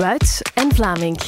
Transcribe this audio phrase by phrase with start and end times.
[0.00, 1.18] Wuits en Vlaming.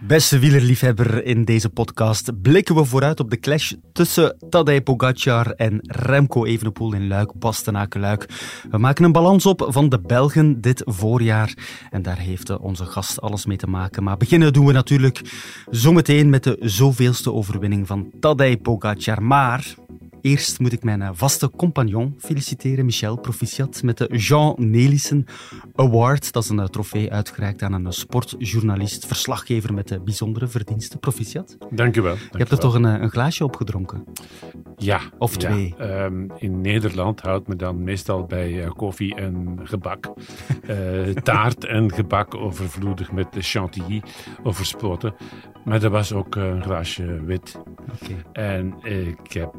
[0.00, 5.78] Beste wielerliefhebber, in deze podcast blikken we vooruit op de clash tussen Tadej Pogacar en
[5.82, 8.28] Remco Evenepoel in Luik, Bastenaken-Luik.
[8.70, 11.54] We maken een balans op van de Belgen dit voorjaar
[11.90, 14.02] en daar heeft onze gast alles mee te maken.
[14.02, 15.20] Maar beginnen doen we natuurlijk
[15.70, 19.22] zometeen met de zoveelste overwinning van Tadej Pogacar.
[19.22, 19.74] Maar
[20.22, 25.26] Eerst moet ik mijn eh, vaste compagnon feliciteren, Michel Proficiat, met de Jean Nelissen
[25.74, 26.32] Award.
[26.32, 30.98] Dat is een eh, trofee uitgereikt aan een sportjournalist, verslaggever met de bijzondere verdiensten.
[30.98, 31.56] Proficiat.
[31.70, 32.14] Dank u wel.
[32.14, 34.04] je hebt er toch een, eh, een, glaasje opgedronken?
[34.76, 35.00] Ja.
[35.18, 35.74] Of twee?
[35.78, 40.12] Ehm, in Nederland houdt me dan meestal bij koffie en gebak.
[41.22, 44.02] taart en gebak overvloedig met chantilly
[44.42, 45.14] overspoten.
[45.64, 47.62] Maar er was ook een glaasje wit.
[48.02, 48.22] Okay.
[48.32, 49.54] En ik heb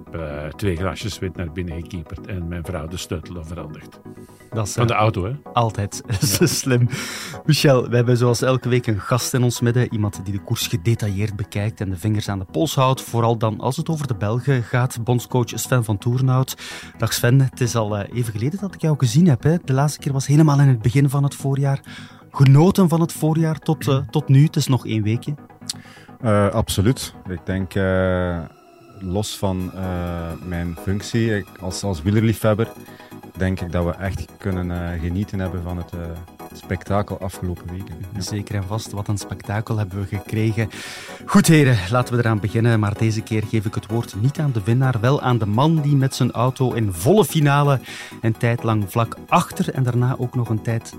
[0.56, 4.00] twee glaasjes wit naar binnen gekieperd en mijn vrouw de sleutel veranderd.
[4.54, 5.32] Dat is, Van de auto, hè?
[5.54, 6.02] Altijd.
[6.62, 6.90] slim.
[7.46, 9.94] Michel, we hebben zoals elke week een gast in ons midden.
[9.94, 13.02] Iemand die de koers gedetailleerd bekijkt en de vingers aan de pols houdt.
[13.02, 15.04] Vooral dan als het over de Belgen gaat.
[15.04, 16.58] Bondscoach Sven van Toernout.
[16.98, 19.44] Dag Sven, het is al eh, even geleden dat ik jou gezien heb.
[19.44, 19.58] Hè?
[19.64, 21.80] De laatste keer was helemaal in het begin van het voorjaar.
[22.32, 24.44] Genoten van het voorjaar tot, uh, tot nu.
[24.44, 25.34] Het is nog één weekje.
[26.24, 27.14] Uh, absoluut.
[27.30, 27.74] Ik denk
[29.04, 29.82] los van uh,
[30.46, 32.68] mijn functie als, als wielerliefhebber,
[33.38, 36.02] denk ik dat we echt kunnen uh, genieten hebben van het uh,
[36.54, 37.96] spektakel afgelopen weken.
[38.18, 40.70] Zeker en vast, wat een spektakel hebben we gekregen.
[41.26, 44.52] Goed heren, laten we eraan beginnen, maar deze keer geef ik het woord niet aan
[44.52, 47.80] de winnaar, wel aan de man die met zijn auto in volle finale
[48.22, 50.94] een tijd lang vlak achter en daarna ook nog een tijd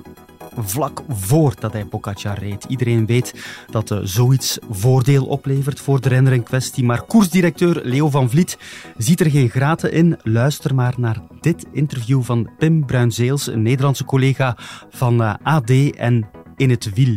[0.58, 2.64] vlak voordat hij Pogacar reed.
[2.68, 3.34] Iedereen weet
[3.70, 6.84] dat uh, zoiets voordeel oplevert voor de renner in kwestie.
[6.84, 8.58] Maar koersdirecteur Leo van Vliet
[8.96, 10.16] ziet er geen graten in.
[10.22, 14.56] Luister maar naar dit interview van Pim Bruinzeels, een Nederlandse collega
[14.90, 17.16] van uh, eh, AD en In het Wiel.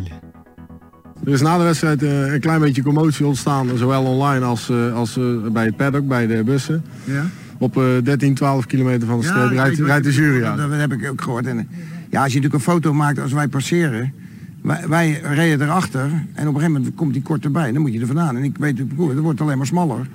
[1.25, 5.19] Er is na de wedstrijd uh, een klein beetje commotie ontstaan, zowel online als, als
[5.51, 6.83] bij het paddock, bij de bussen.
[7.03, 7.25] Ja?
[7.57, 10.57] Op 13, 12 kilometer van de ja, rijdt, rijdt de jury aan.
[10.57, 11.47] Dat, dat, heb ik ook gehoord.
[11.47, 11.67] En,
[12.09, 14.13] ja, als je natuurlijk een foto maakt als wij passeren.
[14.61, 17.71] Wij, wij reden erachter en op een gegeven moment komt die kort erbij.
[17.71, 18.35] Dan moet je er vandaan.
[18.35, 20.07] En ik weet het het wordt alleen maar smaller.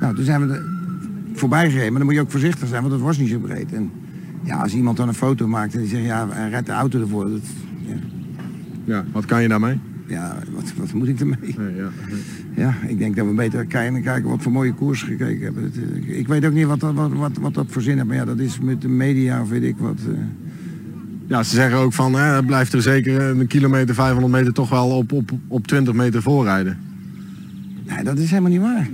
[0.00, 0.62] Nou, toen zijn we er
[1.32, 1.88] voorbij gereden.
[1.88, 3.72] Maar dan moet je ook voorzichtig zijn, want het was niet zo breed.
[3.72, 3.90] En
[4.42, 7.30] ja, als iemand dan een foto maakt en die zegt, ja, red de auto ervoor.
[7.30, 7.40] Dat,
[7.86, 7.94] ja.
[8.84, 9.80] ja, wat kan je daarmee?
[10.06, 11.54] Ja, wat, wat moet ik ermee?
[11.58, 11.90] Nee, ja,
[12.54, 15.72] ja, ik denk dat we beter kijken en kijken wat voor mooie koers gekeken hebben.
[16.06, 18.24] Eh, ik weet ook niet wat, wat, wat, wat dat voor zin heeft, maar ja,
[18.24, 19.98] dat is met de media of weet ik wat.
[21.26, 24.88] Ja, ze zeggen ook van, hè, blijft er zeker een kilometer, 500 meter toch wel
[24.88, 26.78] op, op, op 20 meter voorrijden.
[27.86, 28.88] Nee, dat is helemaal niet waar.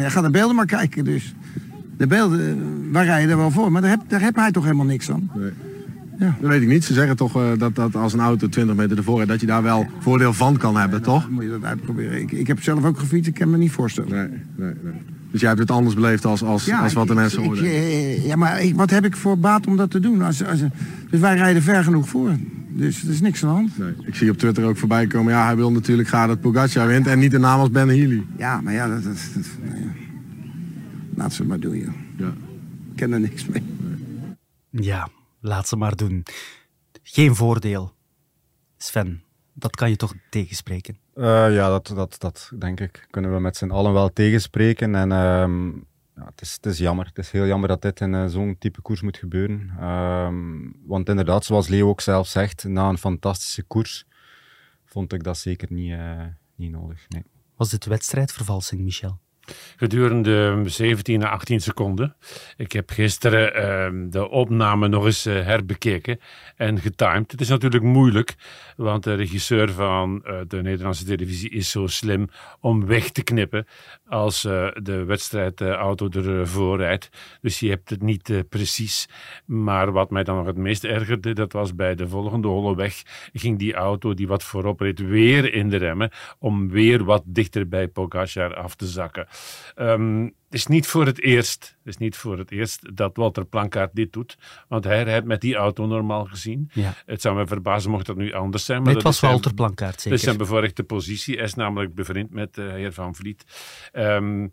[0.00, 1.34] Je gaat de beelden maar kijken dus.
[1.96, 3.72] De beelden, waar rij je er wel voor?
[3.72, 5.30] Maar daar heb, daar heb hij toch helemaal niks aan?
[5.34, 5.50] Nee.
[6.18, 6.36] Ja.
[6.40, 6.84] Dat weet ik niet.
[6.84, 9.46] Ze zeggen toch uh, dat, dat als een auto 20 meter ervoor rijdt, dat je
[9.46, 11.30] daar wel voordeel van kan hebben, toch?
[11.30, 12.20] moet je dat uitproberen.
[12.20, 14.10] Ik, ik heb zelf ook gefietst, ik kan me niet voorstellen.
[14.10, 14.94] Nee, nee, nee.
[15.30, 18.22] Dus jij hebt het anders beleefd als, als, als wat de mensen horen.
[18.22, 20.22] Ja, maar ik, wat heb ik voor baat om dat te doen?
[20.22, 20.60] Als, als,
[21.10, 22.36] dus wij rijden ver genoeg voor.
[22.68, 23.78] Dus er is niks aan de hand.
[23.78, 25.32] Nee, ik zie op Twitter ook voorbij komen.
[25.32, 28.24] Ja, hij wil natuurlijk graag dat Pogacar wint en niet de naam als Ben Healy.
[28.36, 29.92] Ja, maar ja, dat, dat, dat ja.
[31.14, 31.94] laat ze maar doen, joh.
[32.16, 32.32] Ja.
[32.90, 33.62] Ik ken er niks mee.
[34.70, 35.08] Ja,
[35.40, 36.22] laat ze maar doen.
[37.02, 37.94] Geen voordeel.
[38.76, 39.22] Sven,
[39.54, 40.96] dat kan je toch tegenspreken?
[41.20, 43.06] Uh, ja, dat, dat, dat denk ik.
[43.10, 44.94] Kunnen we met z'n allen wel tegenspreken.
[44.94, 45.66] En ehm,
[46.16, 47.06] ja, het, is, het is jammer.
[47.06, 49.84] Het is heel jammer dat dit in uh, zo'n type koers moet gebeuren.
[49.84, 54.06] Um, want inderdaad, zoals Leo ook zelf zegt, na een fantastische koers
[54.84, 56.22] vond ik dat zeker niet, uh,
[56.54, 57.06] niet nodig.
[57.56, 59.18] Was dit wedstrijdvervalsing, Michel?
[59.76, 62.16] Gedurende 17 à 18 seconden.
[62.56, 66.20] Ik heb gisteren uh, de opname nog eens uh, herbekeken
[66.56, 67.30] en getimed.
[67.30, 68.34] Het is natuurlijk moeilijk,
[68.76, 72.28] want de regisseur van uh, de Nederlandse televisie is zo slim
[72.60, 73.66] om weg te knippen
[74.06, 77.08] als uh, de wedstrijdauto ervoor rijdt.
[77.40, 79.08] Dus je hebt het niet precies.
[79.44, 83.02] Maar wat mij dan nog het meest ergerde, dat was bij de volgende holle weg
[83.32, 87.68] ging die auto die wat voorop reed weer in de remmen om weer wat dichter
[87.68, 89.26] bij Pogacar af te zakken.
[89.76, 93.44] Um, het is niet voor het eerst, het is niet voor het eerst dat Walter
[93.44, 94.38] Plankaart dit doet.
[94.68, 96.70] Want hij rijdt met die auto normaal gezien.
[96.72, 96.94] Ja.
[97.06, 98.82] Het zou me verbazen mocht dat nu anders zijn.
[98.82, 100.10] Maar dit was Walter Plankaart zeker.
[100.10, 101.34] Dat is zijn bevoorrechte positie.
[101.34, 103.44] Hij is namelijk bevriend met de heer Van Vliet.
[103.92, 104.50] Um, eh,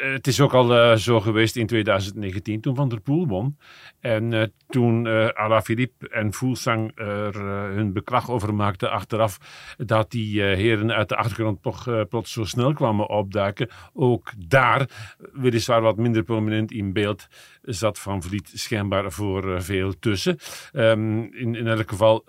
[0.00, 3.58] het is ook al uh, zo geweest in 2019 toen Van der Poel won.
[4.00, 7.34] En uh, toen uh, Alaphilippe en Fuglsang er
[7.74, 9.38] hun beklag over maakten achteraf
[9.76, 13.68] dat die heren uit de achtergrond toch plots zo snel kwamen opduiken.
[13.92, 14.88] Ook daar,
[15.32, 17.28] weliswaar wat minder prominent in beeld,
[17.62, 20.38] zat Van Vliet schijnbaar voor veel tussen.
[20.72, 22.24] Um, in, in elk geval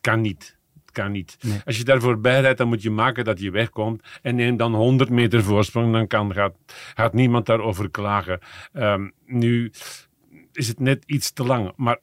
[0.00, 0.60] kan niet
[0.92, 1.38] kan niet.
[1.64, 4.74] Als je daar voorbij rijdt, dan moet je maken dat je wegkomt en neem dan
[4.74, 5.92] 100 meter voorsprong.
[5.92, 6.54] Dan kan, gaat,
[6.94, 8.38] gaat niemand daarover klagen.
[8.72, 9.72] Ehm, nu
[10.52, 11.98] is het net iets te lang, maar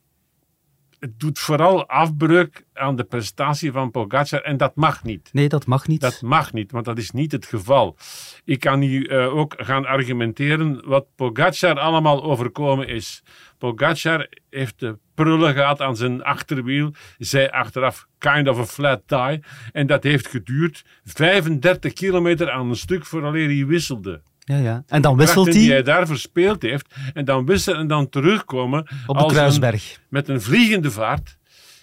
[1.00, 5.30] het doet vooral afbreuk aan de prestatie van Pogacar en dat mag niet.
[5.34, 6.02] Nee, dat mag niet.
[6.02, 7.98] Dat mag niet, want dat is niet het geval.
[8.46, 13.24] Ik kan nu uh, ook gaan argumenteren wat Pogacar allemaal overkomen is.
[13.58, 19.42] Pogacar heeft de prullen gehad aan zijn achterwiel, zij achteraf kind of a flat tire
[19.72, 24.22] en dat heeft geduurd 35 kilometer aan een stuk vooraleer hij wisselde.
[24.50, 24.84] Ja, ja.
[24.88, 25.56] En dan wisselt hij.
[25.56, 26.96] die hij daar verspeeld heeft.
[27.14, 28.88] En dan wisselen en dan terugkomen.
[29.08, 30.02] Op de Kruisberg.
[30.08, 31.38] met een vliegende vaart.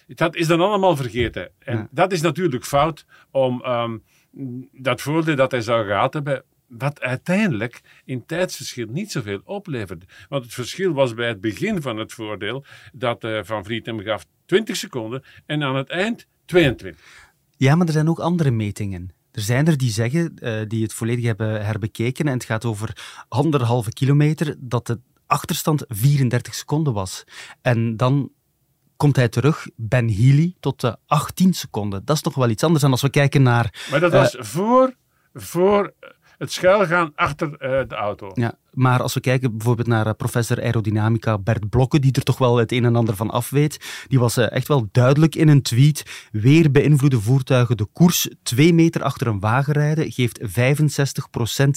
[0.06, 1.50] Dat is dan allemaal vergeten.
[1.58, 4.02] En dat is natuurlijk fout om um,
[4.72, 6.42] dat voordeel dat hij zou gehad hebben.
[6.66, 10.06] Wat uiteindelijk in tijdsverschil niet zoveel opleverde.
[10.28, 14.00] Want het verschil was bij het begin van het voordeel dat uh, Van Vliet hem
[14.00, 17.00] gaf 20 seconden en aan het eind 22.
[17.56, 19.15] Ja, maar er zijn ook andere metingen.
[19.36, 22.96] Er zijn er die zeggen, uh, die het volledig hebben herbekeken, en het gaat over
[23.28, 27.24] anderhalve kilometer, dat de achterstand 34 seconden was.
[27.62, 28.30] En dan
[28.96, 32.04] komt hij terug, Ben Healy, tot de 18 seconden.
[32.04, 33.86] Dat is toch wel iets anders dan als we kijken naar...
[33.90, 34.94] Maar dat was uh, voor,
[35.34, 35.94] voor
[36.38, 38.30] het schuilgaan achter uh, de auto.
[38.34, 42.38] Ja, maar als we kijken bijvoorbeeld naar eh, professor aerodynamica Bert Blokke, die er toch
[42.38, 45.49] wel het een en ander van af weet, die was eh, echt wel duidelijk in
[45.49, 46.28] een tweet.
[46.32, 48.28] Weer beïnvloeden voertuigen de koers.
[48.43, 50.44] Twee meter achter een wagen rijden geeft 65%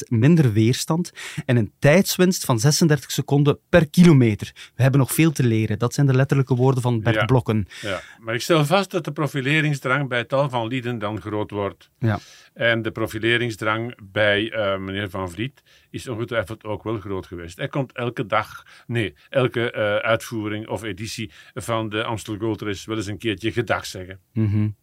[0.07, 1.12] minder weerstand
[1.46, 4.52] en een tijdswinst van 36 seconden per kilometer.
[4.75, 5.80] We hebben nog veel te leren.
[5.80, 7.68] Dat zijn de letterlijke woorden van Bert Blokken.
[7.81, 11.90] Ja, maar ik stel vast dat de profileringsdrang bij tal van lieden dan groot wordt.
[12.00, 12.19] Ja.
[12.54, 17.57] En de profileringsdrang bij uh, meneer Van Vliet is ongetwijfeld ook wel groot geweest.
[17.57, 22.89] Hij komt elke dag, nee, elke uh, uitvoering of editie van de Amstel Gold Race
[22.89, 24.19] wel eens een keertje gedag zeggen.
[24.33, 24.75] Mm -hmm.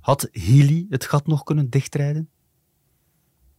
[0.00, 2.30] Had Healy het gat nog kunnen dichtrijden?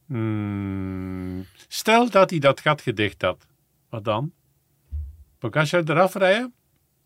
[0.06, 3.48] Hmm, stel dat hij dat gat gedicht had.
[3.90, 4.34] Wat dan?
[5.40, 6.54] Pogacar eraf rijden?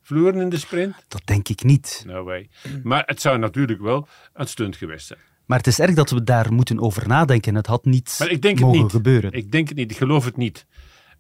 [0.02, 1.06] Vloeren in de sprint?
[1.08, 2.04] Dat denk ik niet.
[2.06, 2.50] No way.
[2.84, 5.20] Maar het zou natuurlijk wel een stunt geweest zijn.
[5.48, 7.56] Maar het is erg dat we daar moeten over nadenken.
[7.56, 8.92] Het had niet maar ik denk mogen het niet.
[8.92, 9.32] gebeuren.
[9.32, 9.92] Ik denk het niet.
[9.92, 10.66] Ik geloof het niet.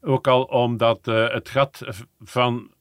[0.01, 1.81] Ook al omdat uh, het gat
[2.19, 2.71] van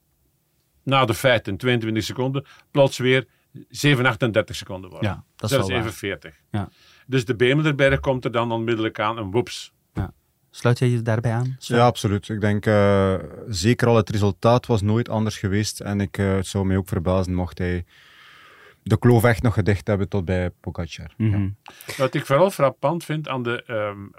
[0.82, 3.26] na de feiten 22 seconden plots weer
[3.69, 5.04] 7, 38 seconden wordt.
[5.04, 6.34] Ja, dat is Zelfs wel 40.
[6.50, 6.69] Ja.
[7.06, 9.72] Dus de Bemelerberg komt er dan onmiddellijk aan en woeps.
[9.94, 10.12] Ja.
[10.50, 11.56] Sluit jij je daarbij aan?
[11.58, 11.76] Sven?
[11.76, 12.28] Ja, absoluut.
[12.28, 13.14] Ik denk uh,
[13.49, 15.81] zeker al het resultaat was nooit anders geweest.
[15.81, 17.84] En ik, uh, het zou mij ook verbazen mocht hij
[18.88, 21.15] de kloof echt nog gedicht hebben tot bij Pogacar.
[21.17, 21.56] Mm -hmm.
[21.87, 21.94] ja.
[21.97, 24.11] Wat ik vooral frappant vind aan de um,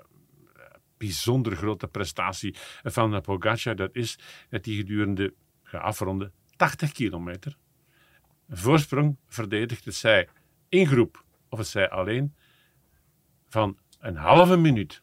[0.98, 4.20] bijzonder grote prestatie van Pogacar, dat is
[4.50, 5.34] dat hij gedurende
[5.72, 7.58] afronde 80 kilometer
[8.50, 10.28] voorsprong verdedigt, het zij
[10.70, 12.36] in groep of het zij alleen,
[13.48, 15.02] van een halve minuut.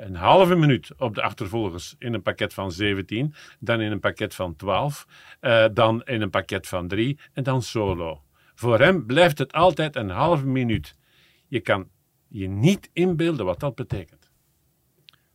[0.00, 4.34] Een halve minuut op de achtervolgers in een pakket van 17, dan in een pakket
[4.34, 5.06] van 12,
[5.40, 8.22] uh, dan in een pakket van 3 en dan solo.
[8.54, 10.94] Voor hem blijft het altijd een halve minuut.
[11.46, 11.88] Je kan
[12.28, 14.30] je niet inbeelden wat dat betekent.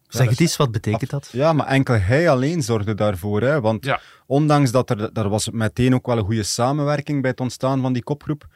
[0.07, 1.29] Zeg het eens, wat betekent dat?
[1.31, 3.41] Ja, maar enkel hij alleen zorgde daarvoor.
[3.41, 3.61] Hè?
[3.61, 3.99] Want ja.
[4.25, 7.93] ondanks dat er, er was meteen ook wel een goede samenwerking bij het ontstaan van
[7.93, 8.47] die kopgroep.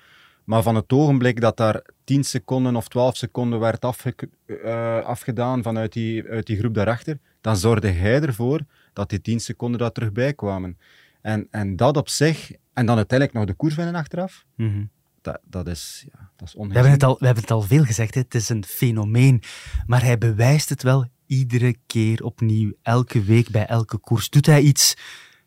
[0.47, 5.63] Maar van het ogenblik dat daar 10 seconden of 12 seconden werd afge, uh, afgedaan
[5.63, 8.59] vanuit die, uit die groep daarachter, dan zorgde hij ervoor
[8.93, 10.77] dat die 10 seconden daar terugbij kwamen.
[11.21, 14.89] En, en dat op zich, en dan uiteindelijk nog de koers winnen achteraf, mm -hmm.
[15.21, 17.83] dat, dat is, ja, dat is we hebben, het al, we hebben het al veel
[17.83, 18.21] gezegd, hè?
[18.21, 19.41] het is een fenomeen.
[19.85, 24.29] Maar hij bewijst het wel iedere keer opnieuw, elke week bij elke koers.
[24.29, 24.95] Doet hij iets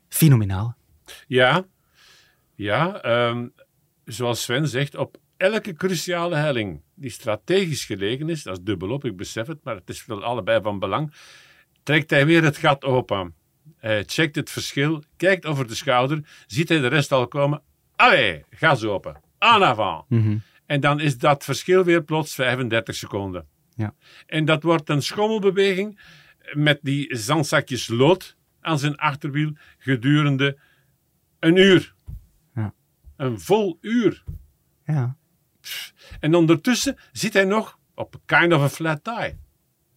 [0.09, 0.75] fenomenaal?
[1.27, 1.65] Ja,
[2.55, 3.53] ja um,
[4.13, 9.17] zoals Sven zegt, op elke cruciale helling die strategisch gelegen is, dat is dubbelop, ik
[9.17, 11.13] besef het, maar het is wel allebei van belang,
[11.83, 13.35] trekt hij weer het gat open.
[13.77, 17.61] Hij checkt het verschil, kijkt over de schouder, ziet hij de rest al komen.
[17.95, 19.21] Allee, gas open.
[19.39, 20.09] En avant.
[20.09, 20.41] Mm -hmm.
[20.65, 23.47] En dan is dat verschil weer plots 35 seconden.
[23.75, 23.93] Ja.
[24.25, 25.99] En dat wordt een schommelbeweging
[26.53, 30.57] met die zandzakjes lood aan zijn achterwiel gedurende
[31.39, 31.93] een uur.
[33.21, 34.23] Een vol uur.
[34.85, 35.15] Ja.
[36.19, 39.35] En ondertussen zit hij nog op kind of a flat tire.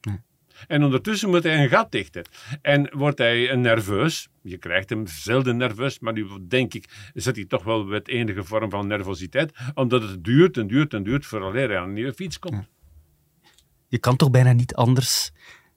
[0.00, 0.22] Ja.
[0.66, 2.24] En ondertussen moet hij een gat dichten.
[2.62, 4.28] En wordt hij nerveus.
[4.42, 8.44] Je krijgt hem zelden nerveus, maar nu denk ik, zit hij toch wel met enige
[8.44, 9.52] vorm van nervositeit.
[9.74, 12.54] Omdat het duurt en duurt en duurt voordat hij aan een nieuwe fiets komt.
[12.54, 13.48] Ja.
[13.88, 15.32] Je kan toch bijna niet anders.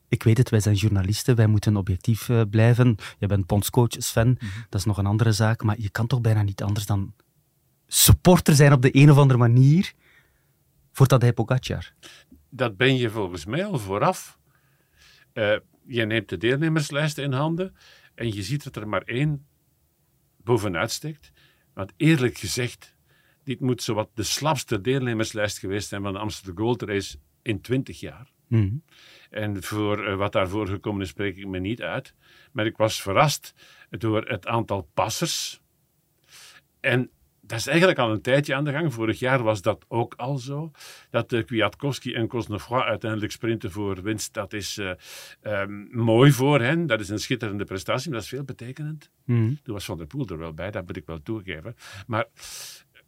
[0.07, 2.95] Ik weet het, wij zijn journalisten, wij moeten objectief uh, blijven.
[3.19, 4.65] Je bent bondscoach, Sven, mm -hmm.
[4.69, 5.63] dat is nog een andere zaak.
[5.63, 7.13] Maar je kan toch bijna niet anders dan
[7.87, 9.93] supporter zijn op de een of andere manier
[10.91, 11.93] voor Tadej Pogacar?
[12.49, 14.39] Dat ben je volgens mij al vooraf.
[15.33, 17.75] Uh, je neemt de deelnemerslijst in handen
[18.15, 19.45] en je ziet dat er maar één
[20.37, 21.31] bovenuit steekt.
[21.73, 22.95] Want eerlijk gezegd,
[23.43, 27.99] dit moet zowat de slapste deelnemerslijst geweest zijn van de Amsterdam Gold Race in 20
[27.99, 28.31] jaar.
[28.47, 28.75] Mhm.
[29.29, 32.13] En voor uh, wat daarvoor gekomen is, spreek ik me niet uit.
[32.51, 33.53] Maar ik was verrast
[33.89, 35.61] door het aantal passers.
[36.79, 37.09] En
[37.47, 38.93] dat is eigenlijk al een tijdje aan de gang.
[38.93, 40.71] Vorig jaar was dat ook al zo.
[41.09, 44.91] Dat uh, Kwiatkowski en Cosnefroid uiteindelijk sprinten voor winst, dat is uh,
[45.41, 46.87] um, mooi voor hen.
[46.87, 49.09] Dat is een schitterende prestatie, maar dat is veel betekenend.
[49.25, 49.59] Mm.
[49.63, 51.75] Toen was Van der Poel er wel bij, dat moet ik wel toegeven.
[52.07, 52.25] Maar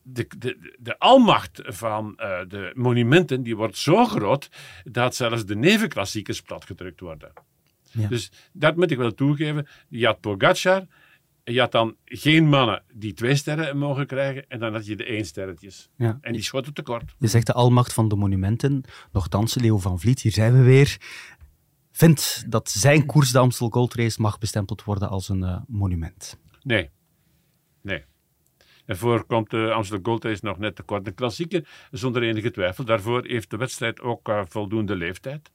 [0.01, 4.49] de, de, de almacht van uh, de monumenten die wordt zo groot
[4.83, 7.31] dat zelfs de nevenklassiekers platgedrukt worden.
[7.91, 8.07] Ja.
[8.07, 9.67] Dus dat moet ik wel toegeven.
[9.87, 10.85] Je had Pogacar,
[11.53, 15.05] je had dan geen mannen die twee sterren mogen krijgen en dan had je de
[15.05, 15.89] één sterretjes.
[15.95, 16.17] Ja.
[16.21, 17.15] En die schoten tekort.
[17.17, 18.83] Je zegt de almacht van de monumenten.
[19.11, 20.97] Nochtans, Leo van Vliet, hier zijn we weer.
[21.91, 26.39] Vindt dat zijn koers, de Amstel Gold Race, mag bestempeld worden als een uh, monument?
[26.63, 26.89] Nee.
[27.81, 28.03] Nee.
[28.85, 31.05] Daarvoor komt de Amsterdam Gold Race nog net tekort.
[31.05, 32.85] De klassieker, zonder enige twijfel.
[32.85, 35.51] Daarvoor heeft de wedstrijd ook uh, voldoende leeftijd.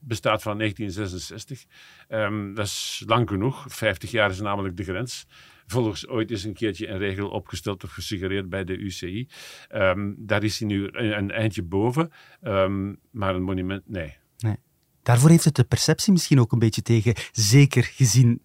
[0.00, 1.64] Bestaat van 1966.
[2.08, 3.64] Um, dat is lang genoeg.
[3.68, 5.26] 50 jaar is namelijk de grens.
[5.66, 9.28] Volgens ooit is een keertje een regel opgesteld of gesuggereerd bij de UCI.
[9.74, 12.10] Um, daar is hij nu een, eindje boven.
[12.42, 14.16] Um, maar een monument, nee.
[14.38, 14.56] nee.
[15.02, 17.14] Daarvoor heeft het de perceptie misschien ook een beetje tegen.
[17.32, 18.42] Zeker gezien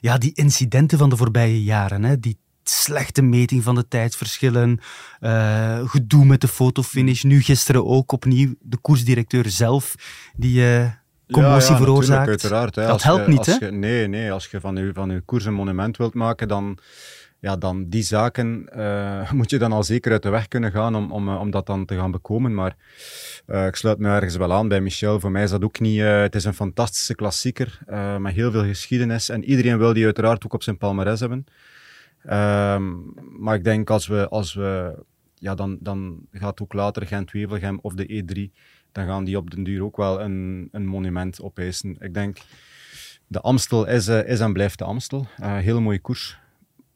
[0.00, 2.04] ja, die incidenten van de voorbije jaren.
[2.04, 2.38] Hè, die
[2.70, 4.78] slechte meting van de tijdsverschillen,
[5.20, 7.22] uh, gedoe met de fotofinish.
[7.22, 9.94] Nu gisteren ook opnieuw de koersdirecteur zelf
[10.36, 10.90] die uh,
[11.30, 12.28] commotie ja, ja, veroorzaakt.
[12.28, 12.82] Uiteraard, hè.
[12.82, 13.72] Dat als helpt je, niet, hè?
[13.72, 16.78] Nee, nee, als je van je, van je koers een monument wilt maken, dan,
[17.40, 20.94] ja, dan die zaken uh, moet je dan al zeker uit de weg kunnen gaan
[20.94, 22.54] om, om, om dat dan te gaan bekomen.
[22.54, 22.76] Maar
[23.46, 25.20] uh, ik sluit me ergens wel aan bij Michel.
[25.20, 25.98] Voor mij is dat ook niet...
[25.98, 27.78] Uh, het is een fantastische klassieker
[28.18, 29.28] met heel veel geschiedenis.
[29.28, 31.46] En iedereen wil die uiteraard ook op zijn palmarès hebben.
[32.30, 34.98] Um, maar ik denk als we, als we
[35.34, 39.64] ja, dan, dan gaat ook later Gent-Wevelgem of de E3, dan gaan die op den
[39.64, 41.96] duur ook wel een, een monument opeisen.
[41.98, 42.38] Ik denk,
[43.26, 45.26] de Amstel is, uh, is en blijft de Amstel.
[45.40, 46.38] Uh, heel mooie koers.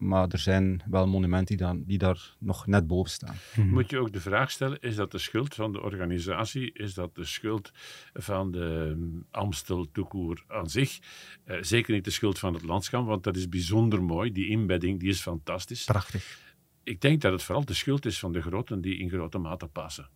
[0.00, 3.36] Maar er zijn wel monumenten die, dan, die daar nog net boven staan.
[3.54, 3.72] Mm-hmm.
[3.72, 6.72] Moet je ook de vraag stellen, is dat de schuld van de organisatie?
[6.72, 7.72] Is dat de schuld
[8.12, 8.96] van de
[9.30, 10.98] Amstel Toekoer aan zich?
[11.46, 14.32] Uh, zeker niet de schuld van het landschap, want dat is bijzonder mooi.
[14.32, 15.84] Die inbedding die is fantastisch.
[15.84, 16.38] Prachtig.
[16.82, 19.66] Ik denk dat het vooral de schuld is van de groten die in grote mate
[19.66, 20.08] passen.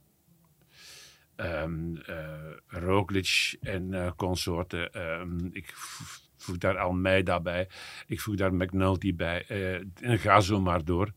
[1.37, 2.27] Um, uh,
[2.67, 5.21] Roglic en uh, consorten.
[5.21, 5.75] Um, ik
[6.45, 7.69] voeg daar Almeida bij.
[8.07, 9.45] Ik voeg daar McNulty bij.
[9.51, 9.75] Uh,
[10.11, 11.13] en ga zo maar door.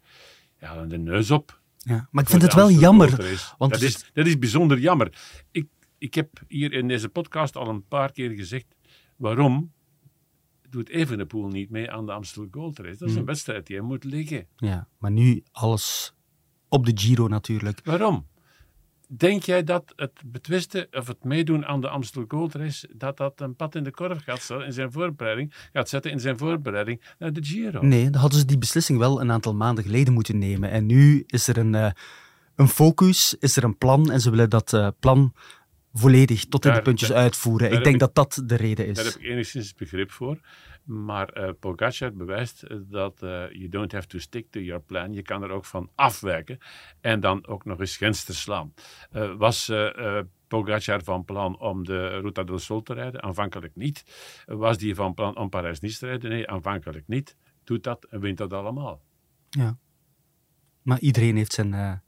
[0.59, 1.61] Ja, dan de neus op.
[1.77, 3.37] Ja, maar ik vind het wel jammer.
[3.57, 5.17] Want dat, is, dat is bijzonder jammer.
[5.51, 5.67] Ik,
[5.97, 8.65] ik heb hier in deze podcast al een paar keer gezegd
[9.15, 9.73] waarom
[10.69, 12.97] doet Evenepoel niet mee aan de Amstel Gold Race.
[12.97, 13.25] Dat is een Hmm.
[13.25, 14.47] wedstrijd die hij moet liggen.
[14.55, 16.13] Ja, maar nu alles
[16.69, 17.79] op de Giro natuurlijk.
[17.83, 18.27] Waarom?
[19.09, 23.41] Denk jij dat het betwisten of het meedoen aan de Amstel Gold Race, dat dat
[23.41, 27.01] een pad in de korf gaat zetten in zijn voorbereiding, gaat zetten in zijn voorbereiding
[27.19, 27.81] naar de Giro?
[27.81, 30.69] Nee, dan hadden ze die beslissing wel een aantal maanden geleden moeten nemen.
[30.69, 31.91] En nu is er een, uh,
[32.55, 35.33] een focus, is er een plan en ze willen dat uh, plan
[35.97, 37.69] volledig tot in Daar- de puntjes daar- uitvoeren.
[37.69, 39.15] daar Ik denk dat dat de reden Daar heb is.
[39.17, 40.39] ik enigszins begrip voor.
[40.83, 45.13] Maar eh Pogacar bewijst eh, dat eh you don't have to stick to your plan.
[45.13, 46.57] Je kan er ook van afwijken
[47.01, 48.73] en dan ook nog eens grens te slaan.
[49.37, 49.71] Was
[50.47, 53.23] Pogacar van plan om de Ruta del Sol te rijden?
[53.23, 54.03] Aanvankelijk niet.
[54.45, 56.29] Was die van plan om Parijs-Nice te rijden?
[56.29, 57.35] Nee, aanvankelijk niet.
[57.63, 59.01] Doet dat en wint dat allemaal.
[60.81, 62.01] Maar iedereen heeft zijn...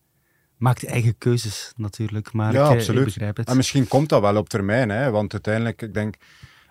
[0.60, 2.34] maakt eigen keuzes natuurlijk.
[2.34, 3.00] Maar Ja, ik, eh, absoluut.
[3.08, 3.48] ik begrijp het.
[3.48, 6.16] En misschien komt dat wel op termijn, hè, want uiteindelijk, ik denk,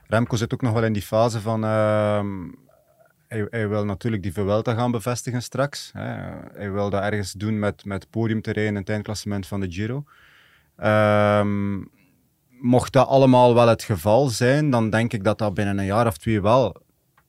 [0.07, 1.64] Remco zit ook nog wel in die fase van.
[1.64, 2.28] ehm,
[3.28, 5.90] hij, hij wil natuurlijk die Vuelta gaan bevestigen straks.
[5.92, 6.14] Hè.
[6.59, 10.04] Hij wil dat ergens doen met, met podiumterrein in het eindklassement van de Giro.
[10.76, 11.76] Ehm,
[12.61, 16.07] mocht dat allemaal wel het geval zijn, dan denk ik dat dat binnen een jaar
[16.07, 16.76] of twee wel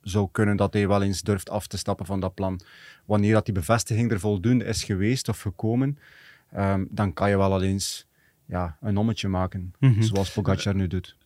[0.01, 2.60] zou kunnen dat hij wel eens durft af te stappen van dat plan.
[3.06, 5.98] Wanneer dat die bevestiging er voldoende is geweest of gekomen,
[6.51, 8.08] ehm, dan kan je wel al eens
[8.46, 10.01] ja, een ommetje maken, Mhm.
[10.01, 11.18] zoals Pogacar nu doet.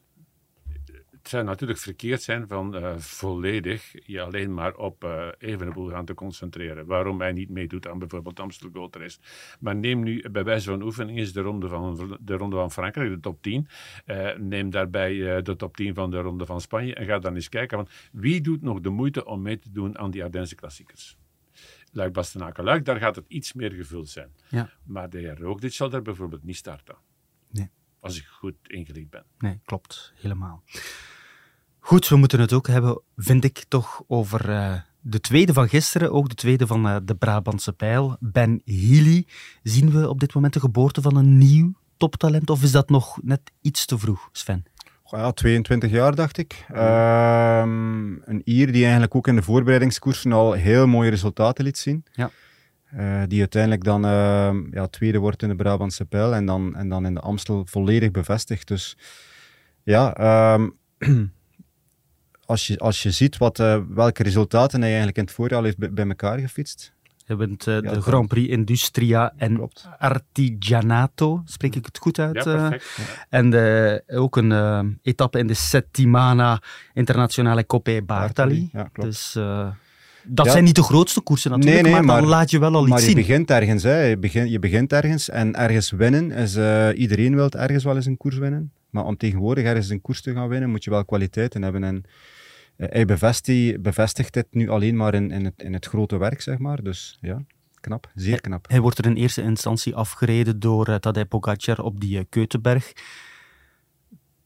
[1.12, 6.06] Het zou natuurlijk verkeerd zijn van eh, volledig je alleen maar op eh Evenepoel gaan
[6.06, 6.86] te concentreren.
[6.86, 9.20] Waarom hij niet meedoet aan bijvoorbeeld Amstel Gold Race.
[9.60, 13.10] Maar neem nu bij wijze van oefening eens de ronde van, de ronde van Frankrijk,
[13.10, 13.68] de top 10.
[14.06, 17.36] Eh, neem daarbij eh, de top 10 van de ronde van Spanje en ga dan
[17.36, 17.78] eens kijken.
[17.78, 21.18] Want wie doet nog de moeite om mee te doen aan die Ardense klassiekers?
[21.96, 24.30] Luik Bastenaken Luik, daar gaat het iets meer gevuld zijn.
[24.50, 24.70] Ja.
[24.84, 26.96] Maar de heer Roogdit zal daar bijvoorbeeld niet starten.
[27.52, 27.70] Nee.
[28.00, 29.24] Als ik goed ingelicht ben.
[29.38, 30.14] Nee, klopt.
[30.16, 30.64] Helemaal.
[31.80, 36.12] Goed, we moeten het ook hebben, vind ik, toch over uh, de tweede van gisteren,
[36.12, 38.18] ook de tweede van uh, de Brabantse pijl.
[38.20, 39.28] Ben Healy.
[39.64, 43.24] Zien we op dit moment de geboorte van een nieuw toptalent, of is dat nog
[43.24, 44.64] net iets te vroeg, Sven?
[45.18, 46.66] Ja, 22 jaar dacht ik.
[46.72, 52.06] Um, een Ier die eigenlijk ook in de voorbereidingskoersen al heel mooie resultaten liet zien.
[52.12, 52.30] Ja.
[52.98, 56.90] Uh, die uiteindelijk dan uh, ja, tweede wordt in de Brabantse pijl en dan, en
[56.90, 58.68] dan in de Amstel volledig bevestigd.
[58.68, 58.98] Dus
[59.84, 60.78] ja, um,
[62.46, 65.78] als, je, als je ziet wat, uh, welke resultaten hij eigenlijk in het voorjaar heeft
[65.78, 66.94] bij, bij elkaar gefietst.
[67.26, 69.88] Je bent uh, de Grand Prix Industria en Klopt.
[70.00, 72.36] Artigianato, spreek ik het goed uit?
[72.36, 72.98] Ja, perfect.
[73.00, 76.62] Uh, en de, ook een uh, etappe in de Settimana
[76.94, 78.70] Internationale Coppa Bartali.
[78.74, 79.10] Ja, klopt.
[79.10, 79.34] Dus
[80.26, 80.52] dat ja.
[80.52, 82.86] zijn niet de grootste koersen natuurlijk, nee, nee, maar, maar dan laat je wel al
[82.86, 83.16] maar iets je zien.
[83.16, 84.02] Begint ergens, hè.
[84.02, 86.58] Je, begint, je begint ergens en ergens winnen is...
[86.96, 88.72] iedereen wil ergens wel eens een koers winnen.
[88.90, 91.84] Maar om tegenwoordig ergens een koers te gaan winnen, moet je wel kwaliteiten hebben.
[91.84, 92.04] En
[92.90, 96.58] hij bevestigt, bevestigt dit nu alleen maar in, in, het, in het grote werk, zeg
[96.58, 96.84] maar.
[96.84, 97.46] Dus ja,
[97.80, 98.68] knap, zeer knap.
[98.68, 102.94] Hij wordt er in eerste instantie afgereden door uh, Tadej Pogacar op die uh, Keutenberg.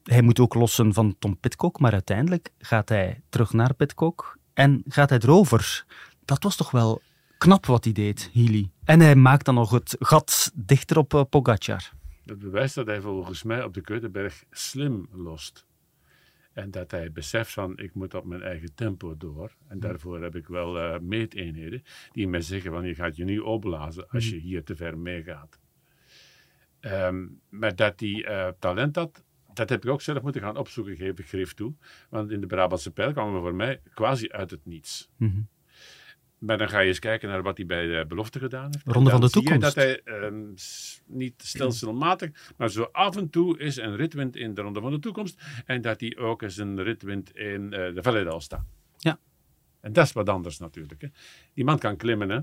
[0.04, 4.84] Hij moet ook lossen van Tom Pitcock, maar uiteindelijk gaat hij terug naar Pitcock en
[4.88, 5.86] gaat hij erover.
[6.26, 7.02] Dat was toch wel
[7.38, 8.70] knap wat hij deed, Healy.
[8.84, 11.92] En hij maakt dan nog het gat dichter op uh, Pogacar.
[12.24, 15.66] Dat bewijst dat hij volgens mij op de Keutenberg slim lost.
[16.58, 19.56] En dat hij beseft van, ik moet op mijn eigen tempo door.
[19.68, 23.40] En daarvoor heb ik wel uh, meeteenheden die mij zeggen van, je gaat je nu
[23.40, 25.60] opblazen als je hier te ver meegaat.
[26.82, 29.24] Um, maar dat hij uh, talent had,
[29.54, 31.74] dat heb ik ook zelf moeten gaan opzoeken, geef ik greef toe.
[32.10, 35.10] Want in de Brabantse pijl kwamen we voor mij quasi uit het niets.
[35.18, 35.48] Mm -hmm.
[36.38, 38.86] Maar dan ga je eens kijken naar wat hij bij de belofte gedaan heeft.
[38.86, 39.62] Ronde van de toekomst.
[39.62, 40.54] Dat hij um,
[41.06, 44.92] niet stelselmatig, maar zo af en toe is een rit wint in de Ronde van
[44.92, 45.42] de Toekomst.
[45.66, 48.66] En dat hij ook eens een rit wint in uh, de Valle d'Aosta.
[48.98, 49.20] Ja.
[49.82, 51.02] En dat is wat anders natuurlijk.
[51.02, 51.08] Hè.
[51.54, 52.40] Die man kan klimmen, hè.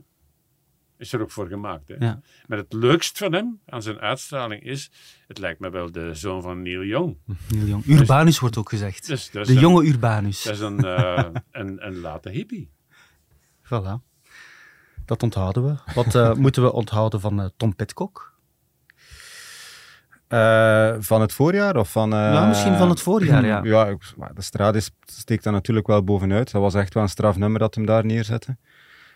[0.96, 1.88] Is er ook voor gemaakt.
[1.88, 1.94] Hè.
[1.98, 2.20] Ja.
[2.46, 4.90] Maar het leukst van hem, aan zijn uitstraling, is...
[5.26, 7.16] Het lijkt me wel de zoon van Neil Young.
[7.48, 7.86] Neil Young.
[7.86, 9.06] Urbanus dus, wordt ook gezegd.
[9.06, 10.42] Dus, dus de een, jonge Urbanus.
[10.42, 12.70] Dat is een, uh, een, een late hippie.
[13.64, 14.12] Voilà.
[15.04, 15.92] Dat onthouden we.
[15.94, 18.32] Wat uh, moeten we onthouden van uh, Tom Pitcock?
[20.28, 21.76] Uh, van het voorjaar?
[21.76, 23.60] Of van, ja, misschien van het voorjaar, ja.
[23.74, 23.96] ja
[24.34, 26.50] de straat steekt daar natuurlijk wel bovenuit.
[26.52, 28.56] Dat was echt wel een strafnummer dat hem daar neerzette.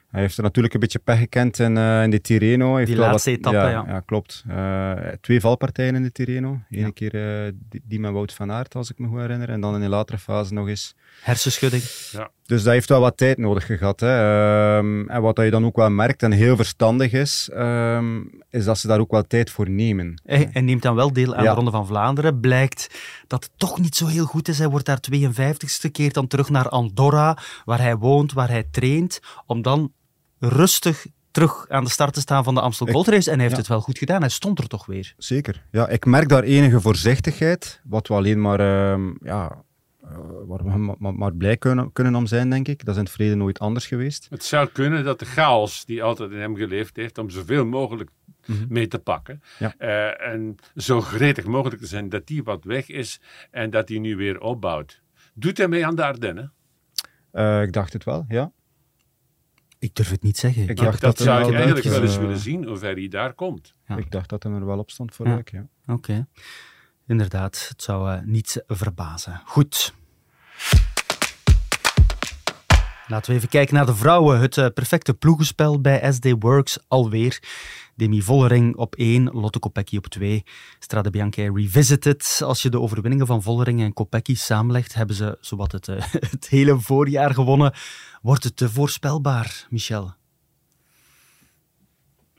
[0.09, 2.77] Hij heeft er natuurlijk een beetje pech gekend in, uh, in de Tirreno.
[2.77, 3.71] Heeft die laatste wat, etappe, ja.
[3.71, 3.85] ja.
[3.87, 4.44] ja klopt.
[4.49, 6.49] Uh, twee valpartijen in de Tirreno.
[6.71, 6.90] Eén ja.
[6.90, 7.14] keer
[7.47, 9.49] uh, die, die, met Wout van Aert, als ik me goed herinner.
[9.49, 10.94] En dan in de latere fase nog eens.
[11.23, 11.83] Hersenschudding.
[12.11, 12.31] Ja.
[12.47, 14.01] Dus dat heeft wel wat tijd nodig gehad.
[14.01, 14.77] Hè.
[14.77, 18.79] Um, en wat je dan ook wel merkt, en heel verstandig is, um, is dat
[18.79, 20.23] ze daar ook wel tijd voor nemen.
[20.25, 21.51] Hij, hij neemt dan wel deel aan ja.
[21.51, 22.40] de Ronde van Vlaanderen.
[22.40, 24.59] Blijkt dat het toch niet zo heel goed is.
[24.59, 29.21] Hij wordt daar 52ste, keert dan terug naar Andorra, waar hij woont, waar hij traint,
[29.47, 29.92] om dan
[30.38, 33.31] rustig terug aan de start te staan van de Amstel Gold Race.
[33.31, 33.59] En hij heeft ja.
[33.59, 34.20] het wel goed gedaan.
[34.20, 35.14] Hij stond er toch weer.
[35.16, 35.64] Zeker.
[35.70, 37.81] Ja, ik merk daar enige voorzichtigheid.
[37.85, 39.62] Wat we alleen maar, uh, ja,
[40.05, 40.11] uh,
[40.46, 42.79] waar we maar, maar, blij kunnen, kunnen om zijn, denk ik.
[42.79, 44.27] Dat is in het verleden nooit anders geweest.
[44.31, 48.11] Het zou kunnen dat de chaos die altijd in hem geleefd heeft, om zoveel mogelijk
[48.46, 48.66] mm -hmm.
[48.68, 49.42] mee te pakken.
[49.59, 49.74] Ja.
[49.79, 53.20] Uh, en zo gretig mogelijk te zijn dat die wat weg is
[53.51, 55.03] en dat hij nu weer opbouwt.
[55.35, 56.53] Doet hij mee aan de Ardennen?
[57.33, 58.53] Uh, ik dacht het wel, ja.
[59.79, 60.69] Ik durf het niet zeggen.
[60.69, 63.33] Ik dacht dat, dat zou ik eigenlijk wel eens willen zien, hoe ver hij daar
[63.33, 63.75] komt.
[63.87, 63.97] Ja.
[63.97, 65.41] Ik dacht dat hij er wel op stond voor ja.
[65.45, 65.67] ja.
[65.83, 65.93] Oké.
[65.93, 66.27] Okay.
[67.07, 69.41] Inderdaad, het zou uh, niet verbazen.
[69.45, 69.95] Goed.
[73.09, 74.40] Laten we even kijken naar de vrouwen.
[74.40, 77.42] Het uh, perfecte ploegenspel bij SD Works alweer.
[77.94, 80.44] Demi Vollering op 1, Lotte Kopecky op 2.
[80.79, 82.40] Strade Bianche Revisited.
[82.44, 85.97] Als je de overwinningen van Vollering en Kopecky samenlegt, hebben ze zowat het, uh,
[86.31, 87.73] het hele voorjaar gewonnen.
[88.23, 90.14] Wordt het te voorspelbaar, Michel?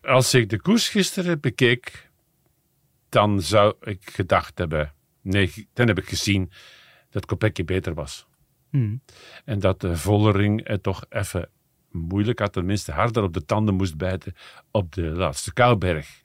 [0.02, 2.10] Als ik de koers gisteren bekeek,
[3.10, 4.94] dan zou ik gedacht hebben...
[5.22, 6.52] Nee, dan heb ik gezien
[7.10, 8.28] dat Kopecky beter was.
[8.70, 9.02] Hmm.
[9.46, 11.50] En dat de Vollering het toch even
[11.92, 14.34] moeilijk had, tenminste harder op de tanden moest bijten
[14.72, 16.24] op de laatste Kouberg.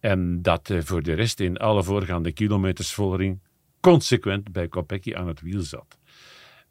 [0.00, 3.40] En dat uh, voor de rest in alle voorgaande kilometers Vollering
[3.80, 5.98] consequent bij Kopecky aan het wiel zat.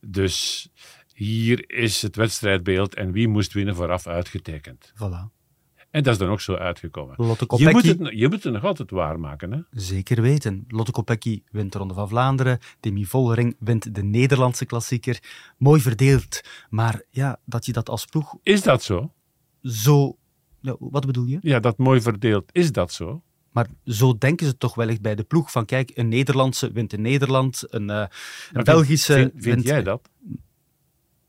[0.01, 0.69] Dus
[1.13, 4.93] hier is het wedstrijdbeeld en wie moest winnen vooraf uitgetekend.
[4.95, 5.38] Voilà.
[5.91, 7.15] En dat is dan ook zo uitgekomen.
[7.17, 9.51] Lotte je, moet het, je moet het nog altijd waarmaken.
[9.51, 9.59] Hè?
[9.71, 10.65] Zeker weten.
[10.67, 12.59] Lotte Kopecky wint de Ronde van Vlaanderen.
[12.79, 15.19] Demi Vollering wint de Nederlandse klassieker.
[15.57, 16.41] Mooi verdeeld.
[16.69, 18.35] Maar ja, dat je dat als ploeg...
[18.43, 19.13] Is dat zo?
[19.63, 20.17] zo...
[20.61, 21.37] Ja, wat bedoel je?
[21.41, 22.49] Ja, dat mooi verdeeld.
[22.51, 23.21] Is dat zo?
[23.51, 25.51] Maar zo denken ze toch wellicht bij de ploeg.
[25.51, 28.05] Van kijk, een Nederlandse wint in Nederland, een, uh,
[28.51, 30.09] een Belgische vind, vind, vind jij dat?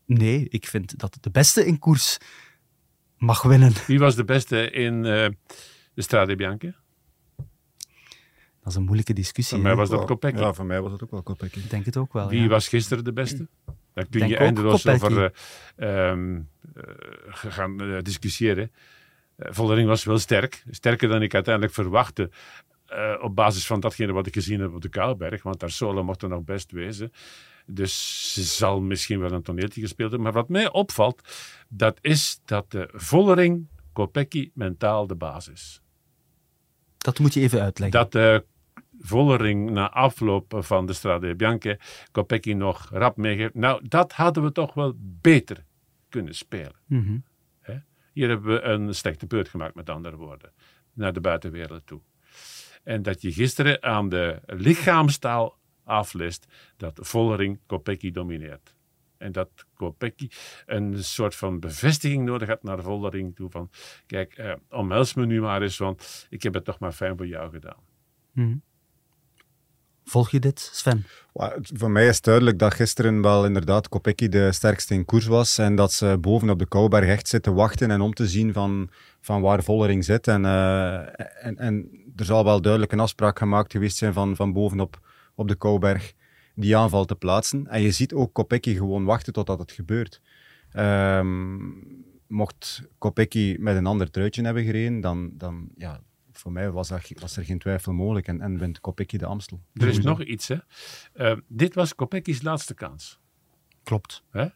[0.05, 2.17] Nee, ik vind dat de beste in koers
[3.21, 3.73] mag winnen.
[3.87, 5.03] Wie was de beste in uh,
[5.93, 6.73] de Strade Bianche?
[8.61, 9.57] Dat is een moeilijke discussie.
[9.57, 10.39] Voor mij was dat Kopecky.
[10.39, 11.59] Ja, voor mij was het ook wel Kopecky.
[11.59, 12.29] Ik denk het ook wel.
[12.29, 12.47] Wie ja.
[12.47, 13.47] was gisteren de beste?
[13.93, 15.33] Daar kun je eindeloos over
[15.77, 16.83] uh, um, uh,
[17.29, 18.71] gaan uh, discussiëren.
[19.37, 20.63] Voldering was wel sterk.
[20.69, 22.29] Sterker dan ik uiteindelijk verwachtte.
[22.91, 25.43] Uh, op basis van datgene wat ik gezien heb op de Kaalberg.
[25.43, 27.11] Want daar solo mocht er nog best wezen.
[27.73, 30.31] Dus ze zal misschien wel een toneeltje gespeeld hebben.
[30.31, 31.21] Maar wat mij opvalt,
[31.69, 35.81] dat is dat de Vollering Kopecky mentaal de basis.
[36.97, 37.99] Dat moet je even uitleggen.
[37.99, 38.45] Dat de
[38.99, 41.79] Vollering na afloop van de Strade Bianche
[42.11, 43.53] Kopecky nog rap meegeeft.
[43.53, 45.65] Nou, dat hadden we toch wel beter
[46.09, 46.75] kunnen spelen.
[46.85, 47.23] Mm -hmm.
[48.13, 50.51] Hier hebben we een slechte beurt gemaakt, met andere woorden.
[50.93, 52.01] Naar de buitenwereld toe.
[52.83, 55.57] En dat je gisteren aan de lichaamstaal
[55.91, 58.75] afleest dat Vollering Kopecky domineert.
[59.17, 60.29] En dat Kopecky
[60.65, 63.69] een soort van bevestiging nodig had naar Vollering toe van
[64.05, 67.27] kijk, eh, omhels me nu maar eens, want ik heb het toch maar fijn voor
[67.27, 67.79] jou gedaan.
[68.31, 68.61] Mm -hmm.
[70.03, 71.05] Volg je dit, Sven?
[71.61, 75.75] Voor mij is duidelijk dat gisteren wel inderdaad Kopecky de sterkste in koers was en
[75.75, 78.89] dat ze boven op de Kouberg echt zitten wachten en om te zien van,
[79.21, 80.27] van waar Vollering zit.
[80.27, 84.53] En, uh, en, en er zal wel duidelijk een afspraak gemaakt geweest zijn van, van
[84.53, 84.99] bovenop
[85.41, 86.13] op de Kouberg
[86.55, 87.67] die aanval te plaatsen.
[87.67, 90.21] En je ziet ook Kopecky gewoon wachten totdat het gebeurt.
[90.75, 96.01] Um, mocht Kopecky met een ander truitje hebben gereden, dan, dan ja,
[96.31, 99.61] voor mij was, dat, was, er geen twijfel mogelijk en, en wint Kopecky de Amstel.
[99.73, 100.57] Er is nog iets, hè.
[101.15, 103.19] Uh, dit was Kopecky's laatste kans.
[103.83, 104.23] Klopt.
[104.29, 104.47] Hè?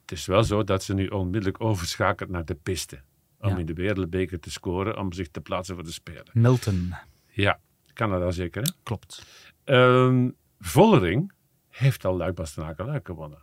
[0.00, 3.00] Het is wel zo dat ze nu onmiddellijk overschakelt naar de piste.
[3.40, 3.56] Om ja.
[3.56, 6.30] in de wereldbeker te scoren, om zich te plaatsen voor de Spelen.
[6.32, 6.94] Milton.
[7.26, 7.60] Ja,
[7.96, 8.68] Canada zeker, hè?
[8.82, 9.26] Klopt.
[9.64, 11.32] Um, Vollering
[11.68, 13.42] heeft al Luik Bastenaken Luik gewonnen.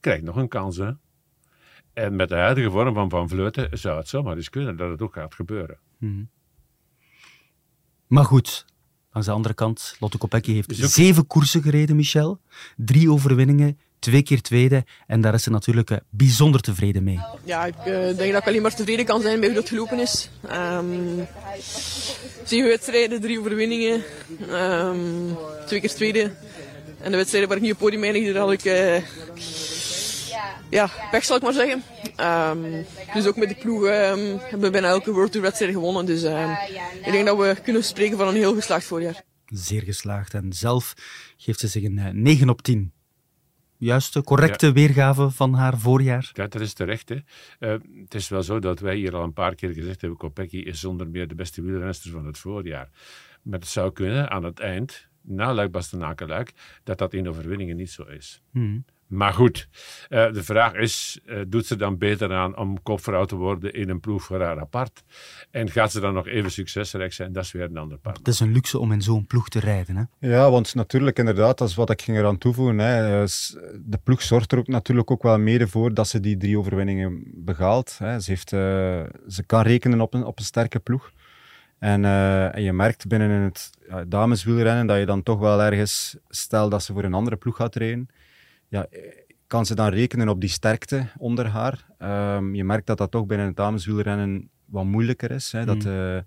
[0.00, 0.90] Krijgt nog een kans, hè?
[1.92, 5.02] En met de huidige vorm van Van Vleuten zou het zomaar eens kunnen dat het
[5.02, 5.78] ook gaat gebeuren.
[5.98, 6.28] -hmm.
[8.06, 8.66] Maar goed,
[9.12, 10.90] langs de andere kant, Lotte Kopecky heeft ook...
[10.90, 12.40] zeven koersen gereden, Michel.
[12.76, 14.84] Drie overwinningen, twee keer tweede.
[15.06, 17.20] En daar is ze natuurlijk uh, bijzonder tevreden mee.
[17.44, 17.84] Ja, ik uh,
[18.16, 20.30] denk dat ik alleen maar tevreden kan zijn bij hoe dat gelopen is.
[20.52, 21.26] Um,
[22.44, 24.02] zeven wedstrijden, drie overwinningen,
[24.50, 26.32] um, twee keer tweede.
[27.00, 28.64] En de wedstrijden waar ik nu op podium eindigde, daar had ik...
[28.64, 28.96] Uh,
[30.70, 31.82] ja, pech zal ik maar zeggen.
[32.20, 36.06] Um, dus ook met de ploeg um, hebben we bijna elke World Tour wedstrijd gewonnen.
[36.06, 36.50] Dus um,
[37.04, 39.22] ik denk dat we kunnen spreken van een heel geslaagd voorjaar.
[39.46, 40.34] Zeer geslaagd.
[40.34, 40.94] En zelf
[41.36, 42.92] geeft ze zich een uh, 9 op 10.
[43.78, 44.72] Juiste, correcte ja.
[44.72, 46.30] weergave van haar voorjaar.
[46.32, 47.08] Ja, dat is terecht.
[47.08, 47.14] Hè.
[47.14, 50.56] Uh, het is wel zo dat wij hier al een paar keer gezegd hebben, Kopecky
[50.56, 52.88] is zonder meer de beste wielrenster van het voorjaar.
[53.42, 56.52] Maar het zou kunnen aan het eind, na Luik Bastenaken-Luik,
[56.84, 58.42] dat dat in overwinningen niet zo is.
[58.50, 58.84] Hmm.
[59.06, 59.68] Maar goed,
[60.08, 63.88] uh, de vraag is, uh, doet ze dan beter aan om kopvrouw te worden in
[63.88, 65.02] een ploeg voor haar apart?
[65.50, 67.32] En gaat ze dan nog even succesrijk zijn?
[67.32, 68.12] Dat is weer een ander paar.
[68.12, 69.96] Het is een luxe om in zo'n ploeg te rijden.
[69.96, 70.28] Hè?
[70.28, 72.78] Ja, want natuurlijk, inderdaad, dat is wat ik ging eraan toevoegen.
[72.78, 73.24] Hè.
[73.84, 77.22] De ploeg zorgt er ook natuurlijk ook wel mede voor dat ze die drie overwinningen
[77.34, 77.98] behaalt.
[77.98, 78.20] Hè.
[78.20, 78.60] Ze, heeft, uh,
[79.28, 81.10] ze kan rekenen op een, op een sterke ploeg.
[81.78, 82.04] En,
[82.52, 86.82] en je merkt binnen het ja, dameswielrennen dat je dan toch wel ergens, stel dat
[86.82, 88.08] ze voor een andere ploeg gaat rijden,
[88.68, 88.86] ja,
[89.46, 91.86] kan ze dan rekenen op die sterkte onder haar.
[92.36, 95.52] Um, je merkt dat dat toch binnen het dameswielrennen wat moeilijker is.
[95.52, 95.64] Hè?
[95.64, 96.18] Dat, uh,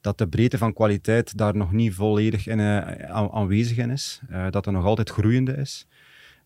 [0.00, 2.78] dat de breedte van kwaliteit daar nog niet volledig in, uh,
[3.10, 4.20] aanwezig in is.
[4.30, 5.86] Uh, dat er nog altijd groeiende is.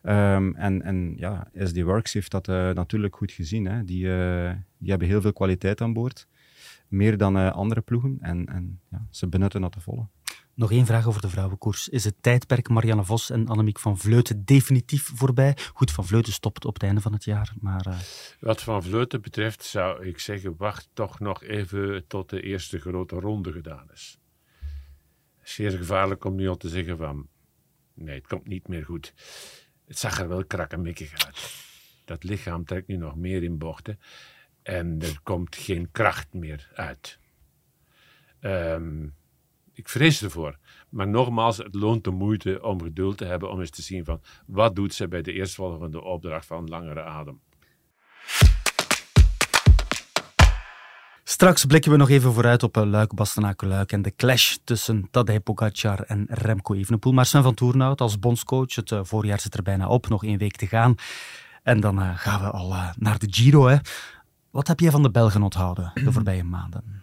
[0.03, 3.67] Um, en, en ja, SD Works heeft dat natuurlijk goed gezien.
[3.67, 3.85] Hè?
[3.85, 4.03] Die,
[4.79, 6.27] die hebben heel veel kwaliteit aan boord.
[6.89, 8.19] Meer dan andere ploegen.
[8.21, 10.07] En, en ja, ze benutten dat te volle.
[10.63, 11.89] Nog één vraag over de vrouwenkoers.
[11.89, 15.57] Is het tijdperk Marianne Vos en Annemiek van Vleuten definitief voorbij?
[15.73, 17.87] Goed, Van Vleuten stopt op het einde van het jaar, maar...
[17.89, 17.99] Uh...
[18.41, 23.17] Wat Van Vleuten betreft zou ik zeggen, wacht toch nog even tot de eerste grote
[23.17, 24.19] ronde gedaan is.
[25.43, 27.29] Zeer gevaarlijk om nu al te zeggen van...
[27.95, 29.15] Nee, het komt niet meer goed.
[29.87, 31.55] Het zag er wel krakkemikkig uit.
[32.05, 34.01] Dat lichaam trekt nu nog meer in bochten.
[34.63, 37.19] En er komt geen kracht meer uit.
[38.41, 39.15] Um,
[39.75, 40.57] ik vrees ervoor.
[40.89, 44.21] Maar nogmaals, het loont de moeite om geduld te hebben om eens te zien van
[44.47, 47.41] wat doet ze bij de eerstvolgende opdracht van langere adem.
[51.25, 56.01] Straks blikken we nog even vooruit op Luik, Bastenaken-Luik en de clash tussen Tadej Pogacar
[56.01, 57.13] en Remco Evenepoel.
[57.13, 60.57] Maar Sven van Toernout als bondscoach, het voorjaar zit er bijna op, nog één week
[60.57, 60.95] te gaan.
[61.63, 63.67] En dan uh, gaan we al naar de Giro.
[63.67, 63.77] Hè.
[64.51, 67.02] Wat heb jij van de Belgen onthouden de voorbije maanden?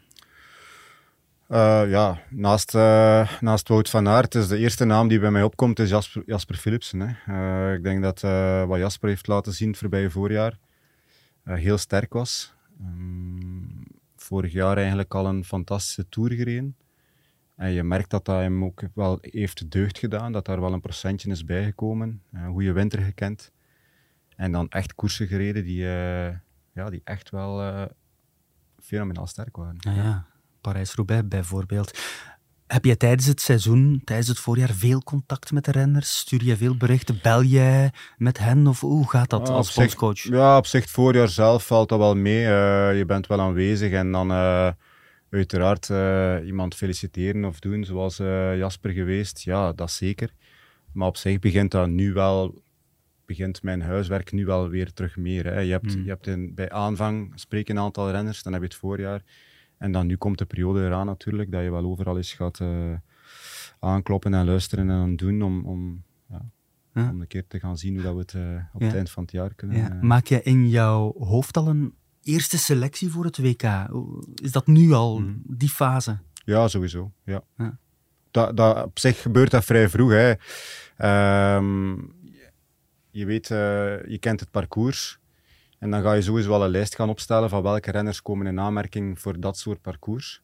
[1.49, 5.43] Uh, ja, naast, uh, naast Wout van Aert is de eerste naam die bij mij
[5.43, 6.99] opkomt is Jasper, Jasper Philipsen.
[6.99, 7.33] Hè.
[7.69, 8.21] Uh, ik denk dat
[8.67, 10.57] wat Jasper heeft laten zien het voorbije voorjaar
[11.43, 12.53] heel sterk was.
[12.81, 13.83] Um,
[14.15, 16.75] vorig jaar eigenlijk al een fantastische Tour gereden.
[17.55, 20.81] En je merkt dat dat hem ook wel heeft deugd gedaan, dat daar wel een
[20.81, 22.21] procentje is bijgekomen.
[22.31, 23.51] Een goede winter gekend.
[24.35, 25.83] En dan echt koersen gereden die,
[26.73, 27.87] ja, die echt wel
[28.79, 29.75] fenomenaal sterk waren.
[29.79, 30.27] Ja, ja.
[30.69, 31.99] Parijs-Roubaix bijvoorbeeld.
[32.67, 36.17] Heb je tijdens het seizoen, tijdens het voorjaar, veel contact met de renners?
[36.17, 37.19] Stuur je veel berichten?
[37.21, 38.67] Bel jij met hen?
[38.67, 40.19] Of hoe gaat dat als bondscoach?
[40.19, 42.41] Ja, op zich, het voorjaar zelf valt dat wel mee.
[42.41, 44.71] Uh, je bent wel aanwezig en dan uh,
[45.29, 48.17] uiteraard uh, iemand feliciteren of doen, zoals
[48.57, 49.41] Jasper geweest.
[49.41, 50.33] Ja, dat zeker.
[50.93, 52.61] Maar op zich begint dat nu wel
[53.25, 55.45] begint mijn huiswerk nu wel weer terug meer.
[55.45, 55.59] Hè.
[55.59, 56.03] Je hebt, hmm.
[56.03, 59.21] je hebt in, bij aanvang spreken een aantal renners, dan heb je het voorjaar.
[59.79, 62.93] En dan nu komt de periode eraan natuurlijk, dat je wel overal eens gaat uh,
[63.79, 66.41] aankloppen en luisteren en doen om, om, ja,
[66.93, 69.23] om een keer te gaan zien hoe dat we het uh, op het eind van
[69.23, 69.77] het jaar kunnen.
[69.77, 69.95] Ja.
[69.95, 73.63] Uh, Maak je in jouw hoofd al een eerste selectie voor het WK?
[74.35, 75.41] Is dat nu al, hmm.
[75.45, 76.17] die fase?
[76.45, 77.11] Ja, sowieso.
[77.23, 77.43] Ja.
[78.31, 80.11] Dat, dat, op zich gebeurt dat vrij vroeg.
[80.11, 80.29] Hè.
[81.55, 82.13] Um,
[83.09, 85.18] je weet, je kent het parcours.
[85.79, 88.59] En dan ga je sowieso wel een lijst gaan opstellen van welke renners komen in
[88.59, 90.41] aanmerking voor dat soort parcours.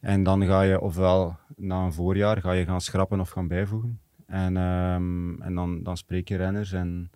[0.00, 4.00] En dan ga je ofwel na een voorjaar ga je gaan schrappen of gaan bijvoegen.
[4.26, 7.10] En, um, en dan, dan spreek je renners en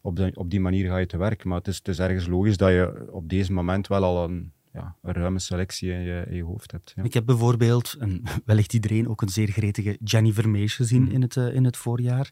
[0.00, 1.44] op, de, op die manier ga je te werk.
[1.44, 4.52] Maar het is, het is ergens logisch dat je op deze moment wel al een,
[4.72, 6.92] ja, een ruime selectie in je, in je hoofd hebt.
[6.96, 7.02] Ja.
[7.02, 11.10] Ik heb bijvoorbeeld, en wellicht iedereen, ook een zeer gretige Jenny Vermeers gezien mm.
[11.10, 12.30] in, het, uh, in het voorjaar.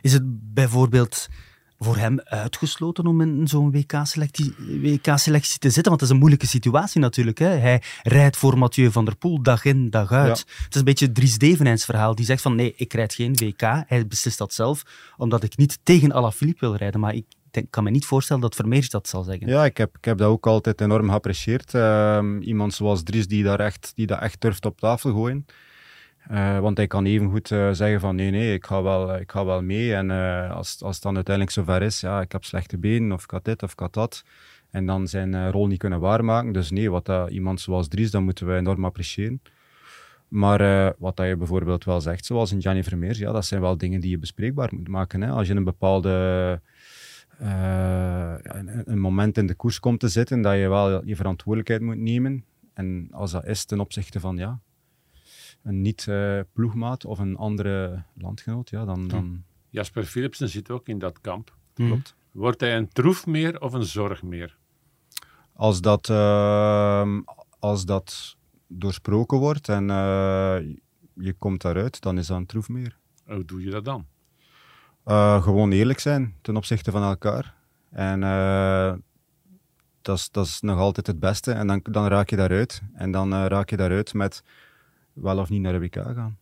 [0.00, 1.28] Is het bijvoorbeeld
[1.84, 5.82] voor hem uitgesloten om in zo'n WK-selectie WK te zitten?
[5.84, 7.38] Want het is een moeilijke situatie natuurlijk.
[7.38, 7.46] Hè?
[7.46, 10.38] Hij rijdt voor Mathieu van der Poel dag in, dag uit.
[10.38, 12.14] Het is een beetje het Dries Devenijns verhaal.
[12.14, 13.60] Die zegt van nee, ik rijd geen WK.
[13.60, 14.82] Hij beslist dat zelf,
[15.16, 17.00] omdat ik niet tegen Alaphilippe wil rijden.
[17.00, 17.24] Maar ik
[17.70, 19.46] kan me niet voorstellen dat Vermeers dat zal zeggen.
[19.46, 21.74] Ja, ik heb, ik heb dat ook altijd enorm geapprecieerd.
[21.74, 25.46] Uh, iemand zoals Dries die, daar echt, die dat echt durft op tafel gooien.
[26.30, 29.30] Uh, want hij kan even goed uh, zeggen van nee, nee, ik ga wel, ik
[29.30, 29.94] ga wel mee.
[29.94, 33.22] En uh, als, als het dan uiteindelijk zover is, ja, ik heb slechte benen of
[33.22, 34.24] ik had dit of ik had dat.
[34.70, 36.52] En dan zijn rol niet kunnen waarmaken.
[36.52, 39.42] Dus nee, wat dat, iemand zoals Dries, dat moeten we enorm appreciëren.
[40.28, 43.76] Maar wat dat je bijvoorbeeld wel zegt, zoals in Gianni Vermeers, ja, dat zijn wel
[43.76, 45.20] dingen die je bespreekbaar moet maken.
[45.20, 45.30] Hè.
[45.30, 46.60] Als je een bepaalde
[48.84, 52.44] een moment in de koers komt te zitten, dat je wel je verantwoordelijkheid moet nemen.
[52.72, 54.60] En als dat is ten opzichte van ja,
[55.64, 59.08] een niet-ploegmaat of een andere landgenoot, ja, dan...
[59.08, 59.42] dan...
[59.68, 61.56] Jasper Philipsen zit ook in dat kamp.
[61.76, 61.88] Mhm.
[61.88, 62.14] Klopt.
[62.32, 64.56] Wordt hij een troef meer of een zorg meer?
[65.52, 67.18] Als dat, uh,
[67.58, 70.56] als dat doorsproken wordt en uh,
[71.14, 72.98] je komt daaruit, dan is dat een troef meer.
[73.26, 74.06] Hoe doe je dat dan?
[75.06, 77.54] Uh, gewoon eerlijk zijn ten opzichte van elkaar.
[77.90, 78.94] En uh,
[80.02, 81.52] dat is, dat is nog altijd het beste.
[81.52, 82.82] En dan, dan raak je daaruit.
[82.94, 84.42] En dan raak je daaruit met
[85.14, 86.38] wel of niet naar de WK gaan.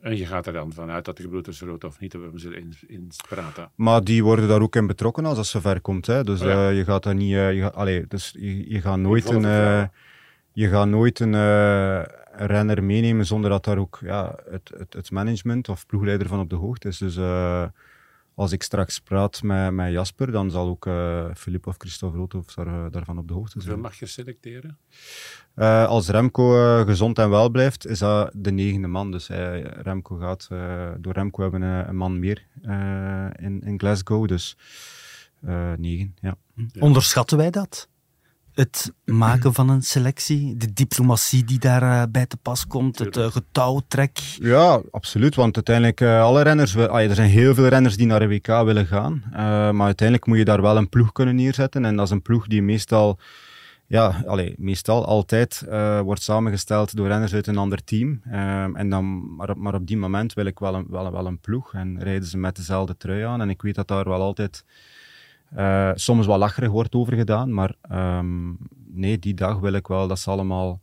[0.00, 2.72] En je gaat er dan vanuit dat de gebroeders rood of niet, we zullen in,
[2.86, 3.70] in praten.
[3.74, 6.06] Maar die worden daar ook in betrokken als het zover komt.
[6.06, 6.24] Hè.
[6.24, 7.32] Dus oh eh, je gaat daar niet...
[7.32, 9.42] Uh, je, gaat, allee, dus je, je gaat nooit een...
[9.42, 9.84] Uh,
[10.52, 11.32] je gaat nooit een
[12.32, 16.50] renner meenemen zonder dat daar ook ja, het, het, het, management of ploegleider van op
[16.50, 16.98] de hoogte is.
[16.98, 17.16] Dus
[18.36, 20.88] als ik straks praat met, met Jasper, dan zal ook
[21.36, 23.64] Filip of Christophe Roodhoff daar, daarvan op de hoogte zijn.
[23.64, 24.78] Hoeveel mag je selecteren?
[25.56, 29.10] Uh, als Remco uh, gezond en wel blijft, is dat de negende man.
[29.10, 30.48] Dus uh, Remco gaat,
[30.98, 32.46] door Remco hebben we een, een man meer
[33.36, 34.28] in, in Glasgow.
[34.28, 34.56] Dus
[35.76, 36.36] negen, ja.
[36.78, 37.88] Onderschatten wij dat?
[38.56, 44.18] Het maken van een selectie, de diplomatie die daarbij bij te pas komt, het getouwtrek.
[44.38, 45.34] Ja, absoluut.
[45.34, 48.86] Want uiteindelijk, alle renners, ah, er zijn heel veel renners die naar de WK willen
[48.86, 49.22] gaan.
[49.76, 51.84] maar uiteindelijk moet je daar wel een ploeg kunnen neerzetten.
[51.84, 53.18] En dat is een ploeg die meestal
[53.86, 58.20] ja, allee, meestal altijd uh, wordt samengesteld door renners uit een ander team.
[58.74, 61.74] En dan, maar, maar op die moment wil ik wel een, wel, wel een ploeg
[61.74, 63.40] en rijden ze met dezelfde trui aan.
[63.40, 64.64] En ik weet dat daar wel altijd
[65.56, 70.08] uh, soms wel lacherig wordt over gedaan, maar um, nee, die dag wil ik wel
[70.08, 70.80] dat ze allemaal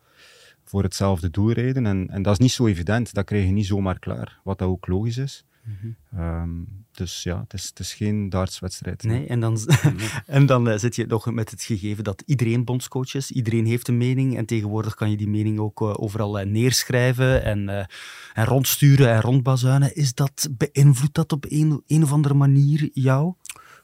[0.63, 1.85] voor hetzelfde doel rijden.
[1.85, 4.67] En, en dat is niet zo evident, dat krijg je niet zomaar klaar, wat dat
[4.67, 5.45] ook logisch is.
[5.63, 9.03] Mm dus ja, het is, het is geen dartswedstrijd.
[9.03, 9.57] Nee, en dan,
[10.25, 13.31] en dan uh, zit je nog met het gegeven dat iedereen bondscoach is.
[13.31, 17.43] Iedereen heeft een mening en tegenwoordig kan je die mening ook uh, overal uh, neerschrijven
[17.43, 17.87] en,
[18.33, 19.95] en rondsturen en rondbazuinen.
[19.95, 23.33] Is dat, beïnvloedt dat op een, een of andere manier jou?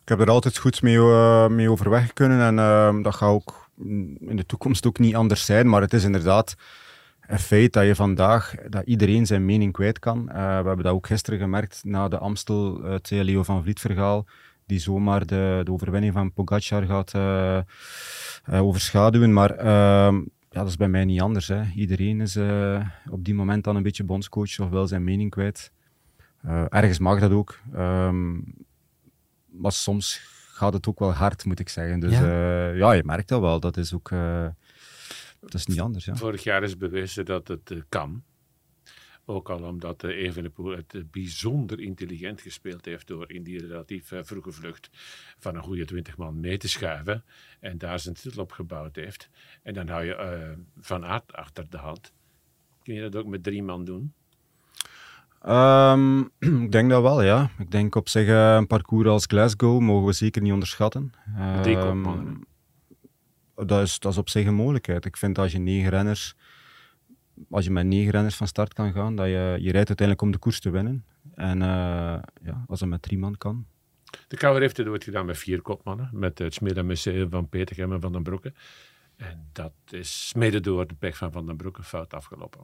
[0.09, 3.69] Ik heb er altijd goed mee, uh, mee overweg kunnen en uh, dat gaat ook
[4.19, 5.69] in de toekomst ook niet anders zijn.
[5.69, 6.55] Maar het is inderdaad
[7.27, 10.19] een feit dat je vandaag, dat iedereen zijn mening kwijt kan.
[10.27, 14.25] Uh, we hebben dat ook gisteren gemerkt na de Amstel, het Leo van Vliet verhaal,
[14.65, 17.13] die zomaar de, de overwinning van Pogacar gaat
[18.51, 19.33] overschaduwen.
[19.33, 20.15] Maar ehm,
[20.49, 21.47] ja, dat is bij mij niet anders.
[21.47, 21.61] Hè.
[21.75, 22.37] Iedereen is
[23.09, 25.71] op die moment dan een beetje bondscoach of wel zijn mening kwijt.
[26.69, 27.59] ergens mag dat ook.
[27.75, 28.67] Um,
[29.51, 30.21] maar soms
[30.59, 31.99] gaat het ook wel hard, moet ik zeggen.
[31.99, 33.59] Dus ja, uh, ja je merkt dat wel.
[33.59, 34.47] Dat is ook uh,
[35.39, 36.05] dat is niet anders.
[36.05, 36.15] Ja.
[36.15, 38.23] Vorig jaar is bewezen dat het uh, kan.
[39.25, 44.51] Ook al omdat uh, Evenepoel het bijzonder intelligent gespeeld heeft door in die relatief vroege
[44.51, 44.89] vlucht
[45.39, 47.23] van een goede 20 man mee te schuiven
[47.59, 49.29] en daar zijn titel op gebouwd heeft.
[49.63, 52.13] En dan hou je Van Aert achter de hand.
[52.83, 54.13] Kun je dat ook met drie man doen?
[55.47, 56.31] Um,
[56.65, 57.49] ik denk dat wel, ja.
[57.57, 61.11] Ik denk op zich uh, een parcours als Glasgow mogen we zeker niet onderschatten.
[61.63, 62.45] Um,
[63.55, 65.05] dat, is, dat is op zich een mogelijkheid.
[65.05, 66.35] Ik vind als je negen renners,
[67.49, 70.31] als je met negen renners van start kan gaan, dat je, je rijdt uiteindelijk om
[70.31, 71.05] de koers te winnen.
[71.35, 71.65] En uh,
[72.43, 73.65] ja, als het met drie man kan.
[74.27, 76.09] De Kouwer heeft het ooit gedaan met vier kopmannen.
[76.13, 78.53] Met het Smid Museum van Peter en Van den Broeke.
[79.15, 82.59] En dat is mede door de pech van Van den Broeke fout afgelopen.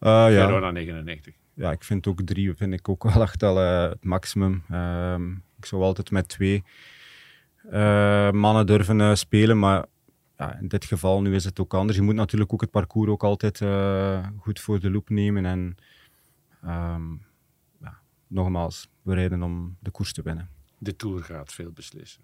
[0.00, 0.46] Uh, ja.
[0.46, 4.04] Verona 99 ja, ik vind ook drie vind ik ook wel echt al uh, het
[4.04, 4.64] maximum.
[4.72, 6.64] Um, ik zou altijd met twee
[7.72, 9.84] uh, mannen durven uh, spelen, maar
[10.38, 11.98] ja, in dit geval nu is het ook anders.
[11.98, 13.58] Je moet natuurlijk ook het parcours ook altijd
[14.38, 15.46] goed voor de loop nemen.
[15.46, 15.76] En
[16.64, 17.22] um,
[17.80, 20.48] ja, nogmaals, we rijden om de koers te winnen.
[20.78, 22.22] De Tour gaat veel beslissen.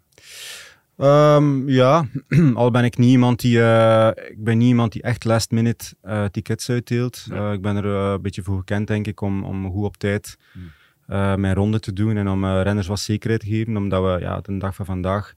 [0.97, 2.07] Um, ja,
[2.53, 5.85] al ben ik niet iemand die, uh, ik ben niet iemand die echt last minute
[6.05, 7.25] uh, tickets uitdeelt.
[7.31, 10.37] Uh, ik ben er een beetje voor gekend, denk ik, om, om goed op tijd
[10.51, 11.41] hmm.
[11.41, 13.77] mijn ronde te doen en om renners wat zekerheid te geven.
[13.77, 15.33] Omdat we, ja, de dag van vandaag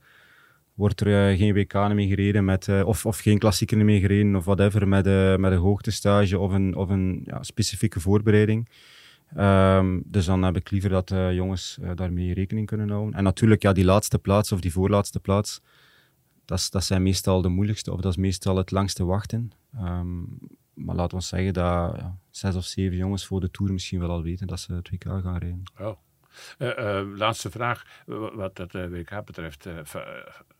[0.74, 4.88] wordt er geen WK meer gereden met, of, of geen klassieker meer gereden of whatever,
[4.88, 5.04] met,
[5.38, 8.68] met een hoogtestage of een, of een ja, specifieke voorbereiding.
[9.36, 13.14] Um, dus dan heb ik liever dat uh, jongens uh, daarmee rekening kunnen houden.
[13.14, 15.60] En natuurlijk, ja, die laatste plaats of die voorlaatste plaats,
[16.44, 19.52] dat, dat zijn meestal de moeilijkste of dat is meestal het langste wachten.
[19.74, 20.38] Um,
[20.74, 24.10] maar laten we zeggen dat ja, zes of zeven jongens voor de Tour misschien wel
[24.10, 25.62] al weten dat ze het WK gaan rijden.
[25.78, 25.96] Oh.
[26.58, 28.02] Uh, laatste vraag,
[28.34, 29.66] wat dat WK betreft,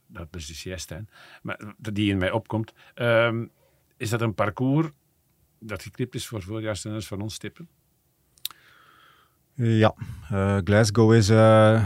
[0.07, 1.05] dat is de siesta,
[1.43, 2.73] maar die in mij opkomt.
[2.95, 3.51] Um,
[3.97, 4.89] is dat een parcours
[5.59, 7.69] dat geknipt is voor voorjaarsrenners van ons tippen?
[9.55, 9.95] Ja,
[10.33, 11.85] uh, Glasgow is, uh,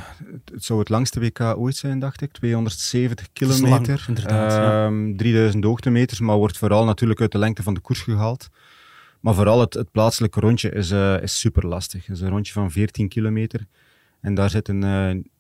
[0.53, 2.33] het zou het langste WK ooit zijn, dacht ik.
[2.33, 5.17] 270 kilometer, lang, ja.
[5.17, 8.49] 3000 ehm, hoogtemeters, maar wordt vooral natuurlijk uit de lengte van de koers gehaald.
[9.21, 12.07] Maar vooral het, het plaatselijke rondje is, uh, is super lastig.
[12.07, 13.67] Het is een rondje van 14 kilometer
[14.21, 15.31] en daar zitten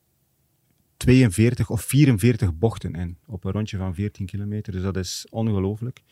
[0.96, 4.72] 42 of 44 bochten in op een rondje van 14 kilometer.
[4.72, 6.02] Dus dat is ongelooflijk.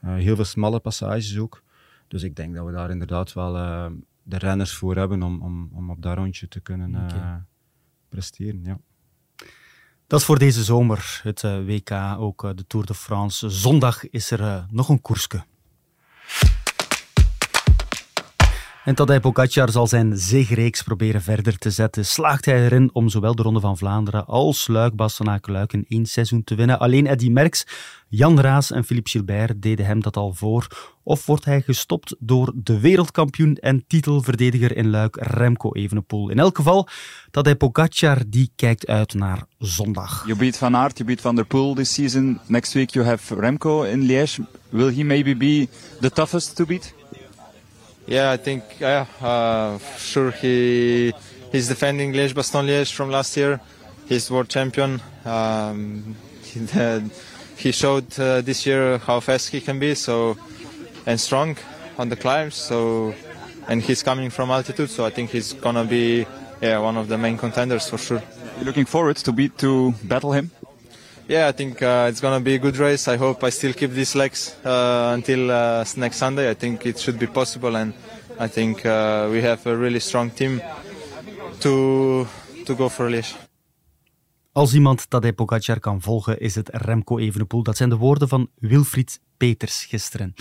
[0.00, 1.62] heel veel smalle passages ook.
[2.08, 3.56] Dus ik denk dat we daar inderdaad wel
[4.28, 7.34] de renners voor hebben om, om, om op dat rondje te kunnen uh,
[8.08, 8.64] presteren.
[8.64, 8.78] Ja.
[10.06, 13.50] Dat is voor deze zomer, het uh, WK, ook uh, de Tour de France.
[13.50, 15.44] Zondag is er nog een koersje.
[18.88, 22.06] En Tadej Pogacar zal zijn zegreeks proberen verder te zetten.
[22.06, 26.44] Slaagt hij erin om zowel de Ronde van Vlaanderen als Luik, Bastenaken-Luik in één seizoen
[26.44, 26.78] te winnen?
[26.78, 27.66] Alleen Eddy Merckx,
[28.08, 30.66] Jan Raas en Philippe Gilbert deden hem dat al voor.
[31.02, 36.30] Of wordt hij gestopt door de wereldkampioen en titelverdediger in Luik, Remco Evenepoel?
[36.30, 36.88] In elk geval,
[37.30, 40.22] Tadej Pogacar die kijkt uit naar zondag.
[40.26, 42.40] You beat Van Aert, you beat Van der Poel this season.
[42.46, 44.46] Next week you have Remco in Liège.
[44.68, 45.68] Will he maybe be
[46.00, 46.96] the toughest to beat?
[48.08, 51.12] Yeah, I think yeah, uh, sure he
[51.52, 53.60] he's defending Liège Baston Liège from last year.
[54.06, 55.02] He's world champion.
[55.26, 56.60] Um, he,
[57.56, 60.38] he, showed uh, this year how fast he can be, so
[61.04, 61.58] and strong
[61.98, 62.54] on the climbs.
[62.54, 63.14] So
[63.68, 66.26] and he's coming from altitude, so I think he's gonna be
[66.62, 68.22] yeah one of the main contenders for sure.
[68.56, 70.50] You're looking forward to beat to battle him.
[71.28, 73.06] Yeah, I think uh, it's gonna be a good race.
[73.06, 76.50] I hope I still keep these legs uh, until uh, next Sunday.
[76.50, 77.92] I think it should be possible, and
[78.40, 80.62] I think uh, we have a really strong team
[81.58, 82.26] to
[82.64, 83.36] to go for Liège.
[84.52, 87.62] Als iemand Tadej Pogacar kan volgen, is het Remco Evenepoel.
[87.62, 90.34] Dat zijn de woorden van Wilfried Peters gisteren.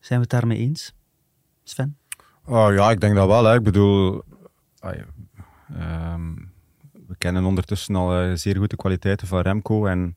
[0.00, 0.94] Zijn we het daarmee eens,
[1.64, 1.98] Sven?
[2.44, 3.44] Oh, ja, ik denk dat wel.
[3.44, 3.54] Hè.
[3.54, 4.22] Ik bedoel,
[4.78, 4.98] ah,
[6.14, 6.47] um,
[7.08, 9.86] we kennen ondertussen al uh, zeer goede kwaliteiten van Remco.
[9.86, 10.14] En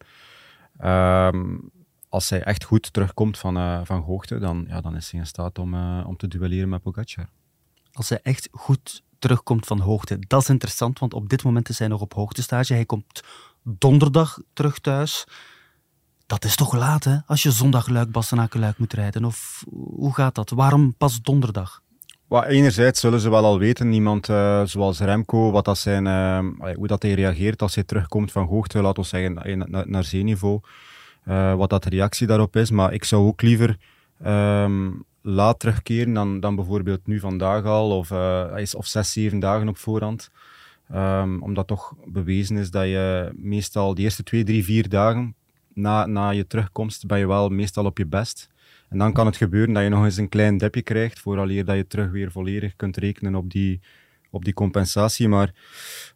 [0.83, 1.71] um,
[2.09, 5.25] als hij echt goed terugkomt van, uh, van hoogte, dan, ja, dan is hij in
[5.25, 7.29] staat om, uh, om te duelleren met Pogacar.
[7.93, 10.19] Als hij echt goed terugkomt van hoogte.
[10.27, 12.73] Dat is interessant, want op dit moment is hij nog op hoogtestage.
[12.73, 13.23] Hij komt
[13.63, 15.25] donderdag terug thuis.
[16.25, 17.17] Dat is toch laat, hè?
[17.25, 19.25] Als je zondag Luik, Bastenaken, Luik moet rijden.
[19.25, 20.49] Of hoe gaat dat?
[20.49, 21.81] Waarom pas donderdag?
[22.31, 26.39] Well, enerzijds zullen ze wel al weten, iemand uh, zoals Remco, wat dat zijn, uh,
[26.75, 29.33] hoe dat hij reageert als hij terugkomt van hoogte, laten we zeggen,
[29.69, 30.59] naar, naar zeeniveau.
[31.27, 32.71] Uh, wat dat de reactie daarop is.
[32.71, 33.77] Maar ik zou ook liever
[34.25, 38.11] um, laat terugkeren dan, dan bijvoorbeeld nu vandaag al, of,
[38.75, 40.31] of zes, zeven dagen op voorhand.
[40.95, 45.35] Um, omdat toch bewezen is dat je meestal de eerste twee, drie, vier dagen
[45.73, 48.49] na, na je terugkomst ben je wel meestal op je best.
[48.91, 51.75] En dan kan het gebeuren dat je nog eens een klein depje krijgt, vooraleer dat
[51.75, 53.79] je terug weer volledig kunt rekenen op die,
[54.29, 55.27] op die compensatie.
[55.27, 55.53] Maar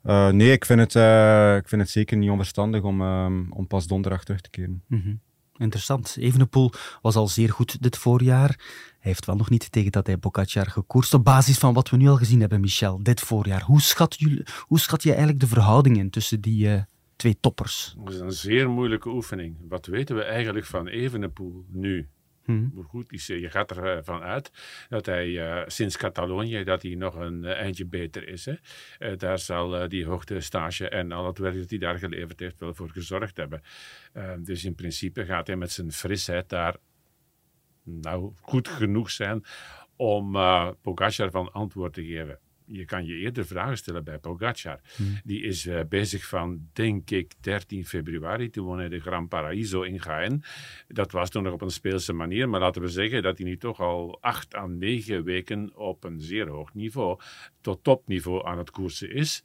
[0.04, 3.68] uh, nee, ik vind, het, uh, ik vind het zeker niet onverstandig om, um, om
[3.68, 4.84] pas donderdag terug te keren.
[4.88, 5.20] Mm -hmm.
[5.58, 6.16] Interessant.
[6.20, 6.72] Evenepoel
[7.02, 8.50] was al zeer goed dit voorjaar.
[9.00, 11.14] Hij heeft wel nog niet tegen dat hij Pogacar gekoerst.
[11.14, 13.62] Op basis van wat we nu al gezien hebben, Michel, dit voorjaar.
[13.62, 16.82] Hoe schat, jullie, hoe schat je eigenlijk de verhoudingen tussen die uh,
[17.16, 17.96] twee toppers?
[17.98, 19.56] Dat is een zeer moeilijke oefening.
[19.70, 22.08] Wat weten we eigenlijk van Evenepoel nu?
[22.46, 22.86] Hmm.
[22.88, 24.52] Goed, je gaat ervan uit
[24.90, 28.46] dat hij uh, sinds Catalonië dat hij nog een uh, eindje beter is.
[28.46, 28.54] Hè.
[29.00, 32.74] Uh, daar zal die hoogtestage en al het werk dat hij daar geleverd heeft wel
[32.74, 33.62] voor gezorgd hebben.
[34.40, 36.76] dus in principe gaat hij met zijn frisheid daar
[37.84, 39.44] nou goed genoeg zijn
[39.96, 40.32] om
[40.82, 44.80] Pogacar van antwoord te geven je kan je eerder vragen stellen bij Pogacar.
[44.96, 45.20] Hmm.
[45.24, 48.50] Die is uh, bezig van, denk ik, 13 februari.
[48.50, 50.44] Toen won hij de Gran Paraíso in Jaén.
[50.88, 52.50] Dat was toen nog op een speelse manier.
[52.50, 56.20] Maar laten we zeggen dat hij nu toch al acht à negen weken op een
[56.20, 57.20] zeer hoog niveau,
[57.62, 59.44] tot topniveau aan het koersen is.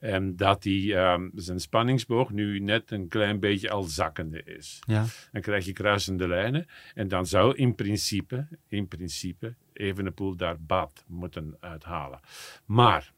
[0.00, 4.78] En dat die, um, zijn spanningsboog nu net een klein beetje al zakkende is.
[4.86, 5.04] Ja.
[5.32, 6.66] Dan krijg je kruisende lijnen.
[6.94, 12.20] En dan zou in principe, in principe Evenepoel daar baat moeten uithalen.
[12.64, 13.12] Maar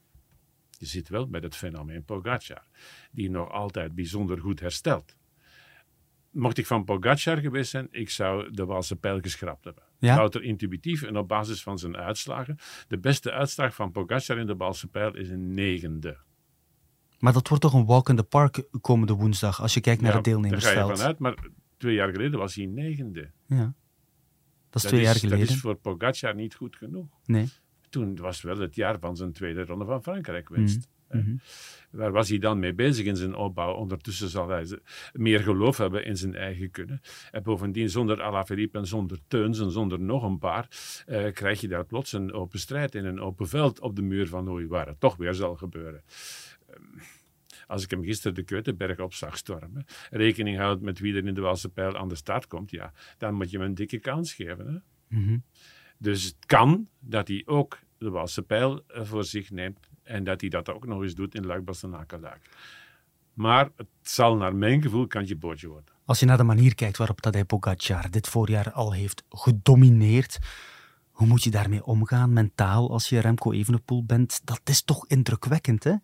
[0.79, 2.63] je zit wel met het fenomeen Pogacar,
[3.11, 5.17] die nog altijd bijzonder goed herstelt.
[6.31, 9.83] Mocht ik van Pogacar geweest zijn, ik zou de Walse pijl geschrapt hebben.
[9.99, 10.17] Ja?
[10.17, 12.59] Louter intuïtief en op basis van zijn uitslagen.
[12.89, 16.17] De beste uitslag van Pogacar in de Walse pijl is een negende.
[17.19, 20.11] Maar dat wordt toch een walk in the park komende woensdag, als je kijkt naar
[20.11, 20.75] ja, het deelnemersveld.
[20.75, 21.37] Daar ga je vanuit, maar
[21.77, 23.31] twee jaar geleden was hij negende.
[23.47, 23.75] Ja.
[24.71, 25.47] Dat is twee jaar geleden.
[25.47, 27.07] Dat is voor Pogacar niet goed genoeg.
[27.25, 27.49] Nee.
[27.89, 30.89] Toen was wel het jaar van zijn tweede ronde van Frankrijk geweest.
[31.11, 31.41] Mm -hmm.
[31.91, 33.75] Waar was hij dan mee bezig in zijn opbouw?
[33.75, 34.79] Ondertussen zal hij
[35.13, 37.01] meer geloof hebben in zijn eigen kunnen.
[37.31, 40.69] En bovendien, zonder Alaphilippe en zonder Teuns en zonder nog een paar,
[41.07, 44.29] eh, krijg je daar plots een open strijd in een open veld op de muur
[44.29, 46.03] van Oei, waar het toch weer zal gebeuren.
[46.69, 46.83] Ehm,
[47.73, 51.35] als ik hem gisteren de Keutenberg op zag stormen, rekening houdt met wie er in
[51.35, 54.33] de Walse pijl aan de start komt, ja, dan moet je hem een dikke kans
[54.33, 54.67] geven.
[54.67, 54.79] Hè?
[55.19, 55.43] Mm -hmm.
[55.99, 60.51] Dus het kan dat hij ook de Walse pijl voor zich neemt en dat hij
[60.51, 62.41] dat ook nog eens doet in luik bastenaken
[63.35, 65.95] Maar het zal naar mijn gevoel kantje bootje worden.
[66.05, 70.39] Als je naar de manier kijkt waarop dat hij Pogacar dit voorjaar al heeft gedomineerd,
[71.11, 74.41] hoe moet je daarmee omgaan mentaal als je Remco Evenepoel bent?
[74.45, 75.95] Dat is toch indrukwekkend, hè?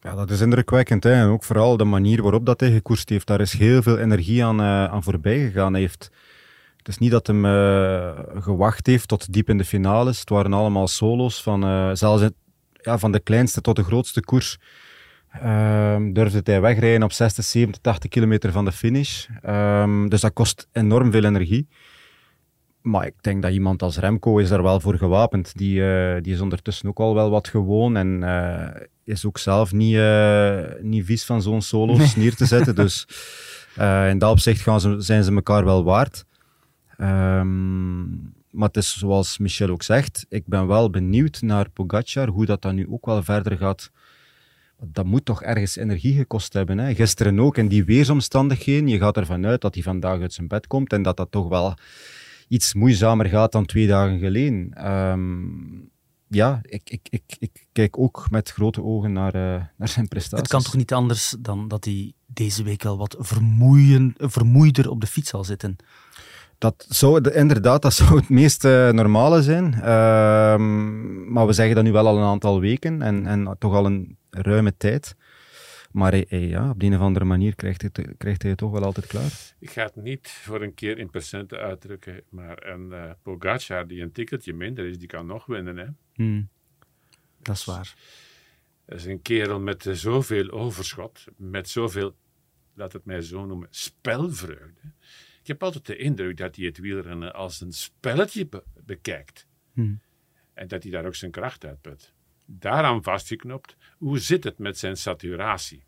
[0.00, 1.04] Ja, dat is indrukwekkend.
[1.04, 1.12] Hè?
[1.12, 3.26] En ook vooral de manier waarop dat hij gekoerst heeft.
[3.26, 5.74] Daar is heel veel energie aan, uh, aan voorbij gegaan.
[5.74, 6.10] Heeft,
[6.76, 10.20] het is niet dat hij uh, gewacht heeft tot diep in de finales.
[10.20, 11.42] Het waren allemaal solo's.
[11.42, 12.28] Van, uh, zelfs
[12.72, 14.58] ja, van de kleinste tot de grootste koers
[15.44, 19.26] um, durfde hij wegrijden op 60, 70, 80 kilometer van de finish.
[19.46, 21.68] Um, dus dat kost enorm veel energie.
[22.88, 25.56] Maar ik denk dat iemand als Remco is er wel voor gewapend.
[25.56, 28.68] Die, uh, die is ondertussen ook al wel wat gewoon en uh,
[29.04, 32.24] is ook zelf niet, uh, niet vies van zo'n solo's nee.
[32.24, 32.74] neer te zetten.
[32.74, 33.06] Dus
[34.10, 36.24] in dat opzicht gaan ze, zijn ze elkaar wel waard.
[37.00, 42.46] Um, maar het is zoals Michel ook zegt, ik ben wel benieuwd naar Pogacar, hoe
[42.46, 43.90] dat dan nu ook wel verder gaat.
[44.84, 46.78] Dat moet toch ergens energie gekost hebben.
[46.78, 46.94] Hè?
[46.94, 48.88] Gisteren ook, in die weersomstandigheden.
[48.88, 51.48] Je gaat ervan uit dat hij vandaag uit zijn bed komt en dat dat toch
[51.48, 51.74] wel
[52.48, 54.86] iets moeizamer gaat dan twee dagen geleden.
[54.92, 55.90] Um,
[56.28, 60.38] ja, ik, ik, ik, ik, kijk ook met grote ogen naar, uh, naar zijn prestaties.
[60.38, 65.00] Het kan toch niet anders dan dat hij deze week wel wat vermoeien, vermoeider op
[65.00, 65.76] de fiets zal zitten?
[66.58, 69.74] Dat zou inderdaad dat zou het meest uh, normale zijn.
[69.74, 69.82] Uh,
[71.32, 74.16] maar we zeggen dat nu wel al een aantal weken en, en toch al een
[74.30, 75.16] ruime tijd.
[75.90, 78.58] Maar hij, hij, ja, op de een of andere manier krijgt hij, krijgt hij het
[78.58, 79.54] toch wel altijd klaar.
[79.58, 84.02] Ik ga het niet voor een keer in procenten uitdrukken, maar een uh, Pogacar die
[84.02, 85.76] een ticketje minder is, die kan nog winnen.
[85.76, 85.86] Hè?
[86.14, 86.48] Hmm.
[87.42, 87.94] Dat is waar.
[88.84, 92.16] Dat is een kerel met uh, zoveel overschot, met zoveel,
[92.74, 94.80] laat het mij zo noemen, spelvreugde.
[95.40, 99.46] Ik heb altijd de indruk dat hij het wielrennen als een spelletje be bekijkt.
[99.72, 100.00] Hmm.
[100.54, 102.12] En dat hij daar ook zijn kracht uit put.
[102.50, 103.76] Daaraan vastgeknopt.
[103.98, 105.82] Hoe zit het met zijn saturatie?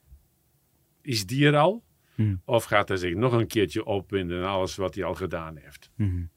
[1.03, 1.83] Is die er al?
[2.15, 2.43] Hmm.
[2.45, 5.91] Of gaat hij zich nog een keertje opwinden in alles wat hij al gedaan heeft?
[5.95, 6.31] Hmm.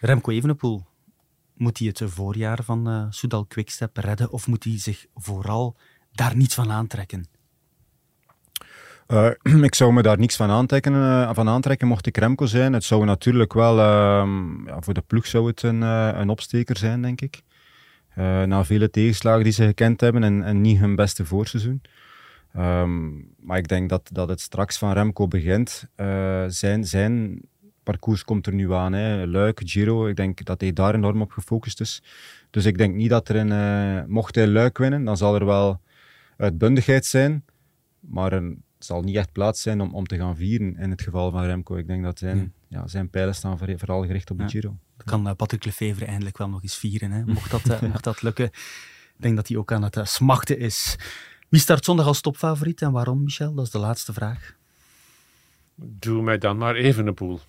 [0.00, 0.86] Remco Evenepoel,
[1.54, 5.76] moet hij het voorjaar van uh, Soudal Quickstep redden of moet hij zich vooral
[6.12, 7.26] daar niets van aantrekken?
[9.08, 9.30] Uh,
[9.62, 12.72] ik zou me daar niets van aantrekken, uh, van aantrekken mocht ik Remco zijn.
[12.72, 14.28] Het zou natuurlijk wel, uh,
[14.66, 17.42] ja, voor de ploeg zou het een, een opsteker zijn, denk ik.
[18.46, 21.82] Na vele tegenslagen die ze gekend hebben en, en niet hun beste voorseizoen.
[22.56, 25.88] Um, maar ik denk dat, dat het straks van Remco begint.
[26.48, 27.40] zijn, zijn
[27.82, 28.92] parcours komt er nu aan.
[28.92, 29.26] Hè.
[29.26, 32.02] Luik, Giro, ik denk dat hij daar enorm op gefocust is.
[32.50, 35.80] Dus ik denk niet dat er een, mocht hij Luik winnen, dan zal er wel
[36.36, 37.44] uitbundigheid zijn.
[38.00, 41.30] Maar het zal niet echt plaats zijn om, om te gaan vieren in het geval
[41.30, 41.76] van Remco.
[41.76, 42.52] Ik denk dat zijn, hmm.
[42.68, 44.76] ja, zijn pijlen staan vooral gericht op de Giro.
[44.98, 47.24] Dan kan uh, Patrick Lefevre eindelijk wel nog eens vieren, hè?
[47.24, 48.44] Mocht, dat, uh, mocht dat lukken.
[48.44, 50.96] Ik denk dat hij ook aan het uh, smachten is.
[51.48, 53.54] Wie start zondag als topfavoriet en waarom, Michel?
[53.54, 54.56] Dat is de laatste vraag.
[55.74, 57.40] Doe mij dan maar even een poel.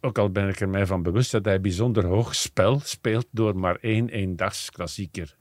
[0.00, 3.56] Ook al ben ik er mij van bewust dat hij bijzonder hoog spel speelt door
[3.56, 5.36] maar één eendagsklassieker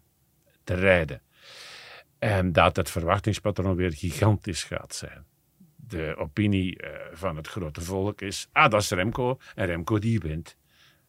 [0.63, 1.21] te rijden.
[2.19, 5.25] En dat het verwachtingspatroon weer gigantisch gaat zijn.
[5.75, 6.79] De opinie
[7.13, 10.57] van het grote volk is: ah, dat is Remco en Remco die wint.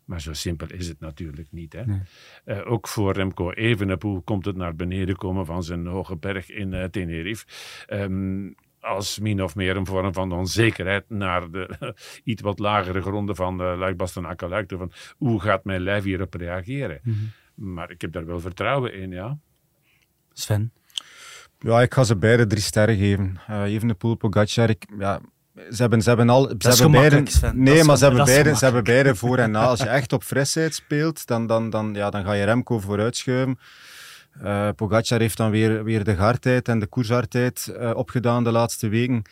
[0.09, 1.73] Maar zo simpel is het natuurlijk niet.
[1.73, 1.85] Hè?
[1.85, 2.01] Nee.
[2.45, 6.73] Uh, ook voor Remco Evenepoel komt het naar beneden komen van zijn hoge berg in
[6.73, 7.47] uh, Tenerife.
[7.89, 11.95] Um, als min of meer een vorm van onzekerheid naar de
[12.25, 14.79] iets wat lagere gronden van uh, Luik Bastenaken.
[14.79, 17.01] Van hoe gaat mijn lijf hierop reageren?
[17.03, 17.75] Mm -hmm.
[17.75, 19.39] Maar ik heb daar wel vertrouwen in, ja.
[20.33, 20.73] Sven?
[21.59, 23.41] Ja, ik ga ze beide drie sterren geven.
[23.51, 25.21] Uh, Evenepoel, Pogacar, ik, ja,
[25.71, 26.49] ze hebben, ze hebben al...
[26.49, 27.23] Ze dat hebben beide,
[27.55, 29.67] nee, maar ze hebben, beide, ze hebben beide voor en na.
[29.67, 33.59] Als je echt op frisheid speelt, dan, dan, dan, ja, dan ga je Remco vooruitschuiven.
[34.43, 38.89] Uh, Pogacar heeft dan weer, weer de gaartijd en de koershardheid uh, opgedaan de laatste
[38.89, 39.23] weken.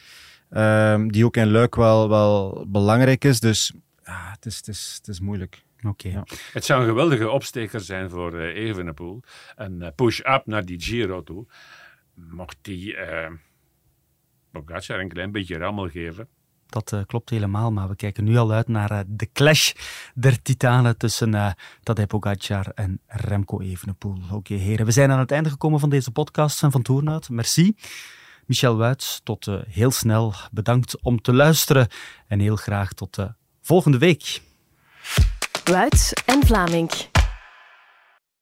[0.51, 3.41] Uh, die ook in Luik wel, wel belangrijk is.
[3.41, 3.73] Dus
[4.05, 5.63] ja, het, is, het, is, het is moeilijk.
[5.83, 6.13] Okay.
[6.13, 6.25] Ja.
[6.53, 9.23] Het zou een geweldige opsteker zijn voor uh, Evenepoel.
[9.57, 11.47] Een push-up naar die Giro toe.
[12.15, 12.97] Mocht die
[14.65, 16.29] Pogacar een klein beetje rammel geven.
[16.67, 19.73] Dat uh, klopt helemaal, maar we kijken nu al uit naar uh, de clash
[20.15, 21.51] der titanen tussen uh,
[21.83, 24.17] Tadej Pogacar en Remco Evenepoel.
[24.25, 27.29] Oké okay, heren, we zijn aan het einde gekomen van deze podcast van Toernout.
[27.29, 27.77] Merci.
[28.47, 30.35] Michel Wuits, tot heel snel.
[30.53, 31.89] Bedankt om te luisteren
[32.27, 33.19] en heel graag tot
[33.63, 34.41] volgende week.
[35.65, 37.16] Wuits en Vlaming.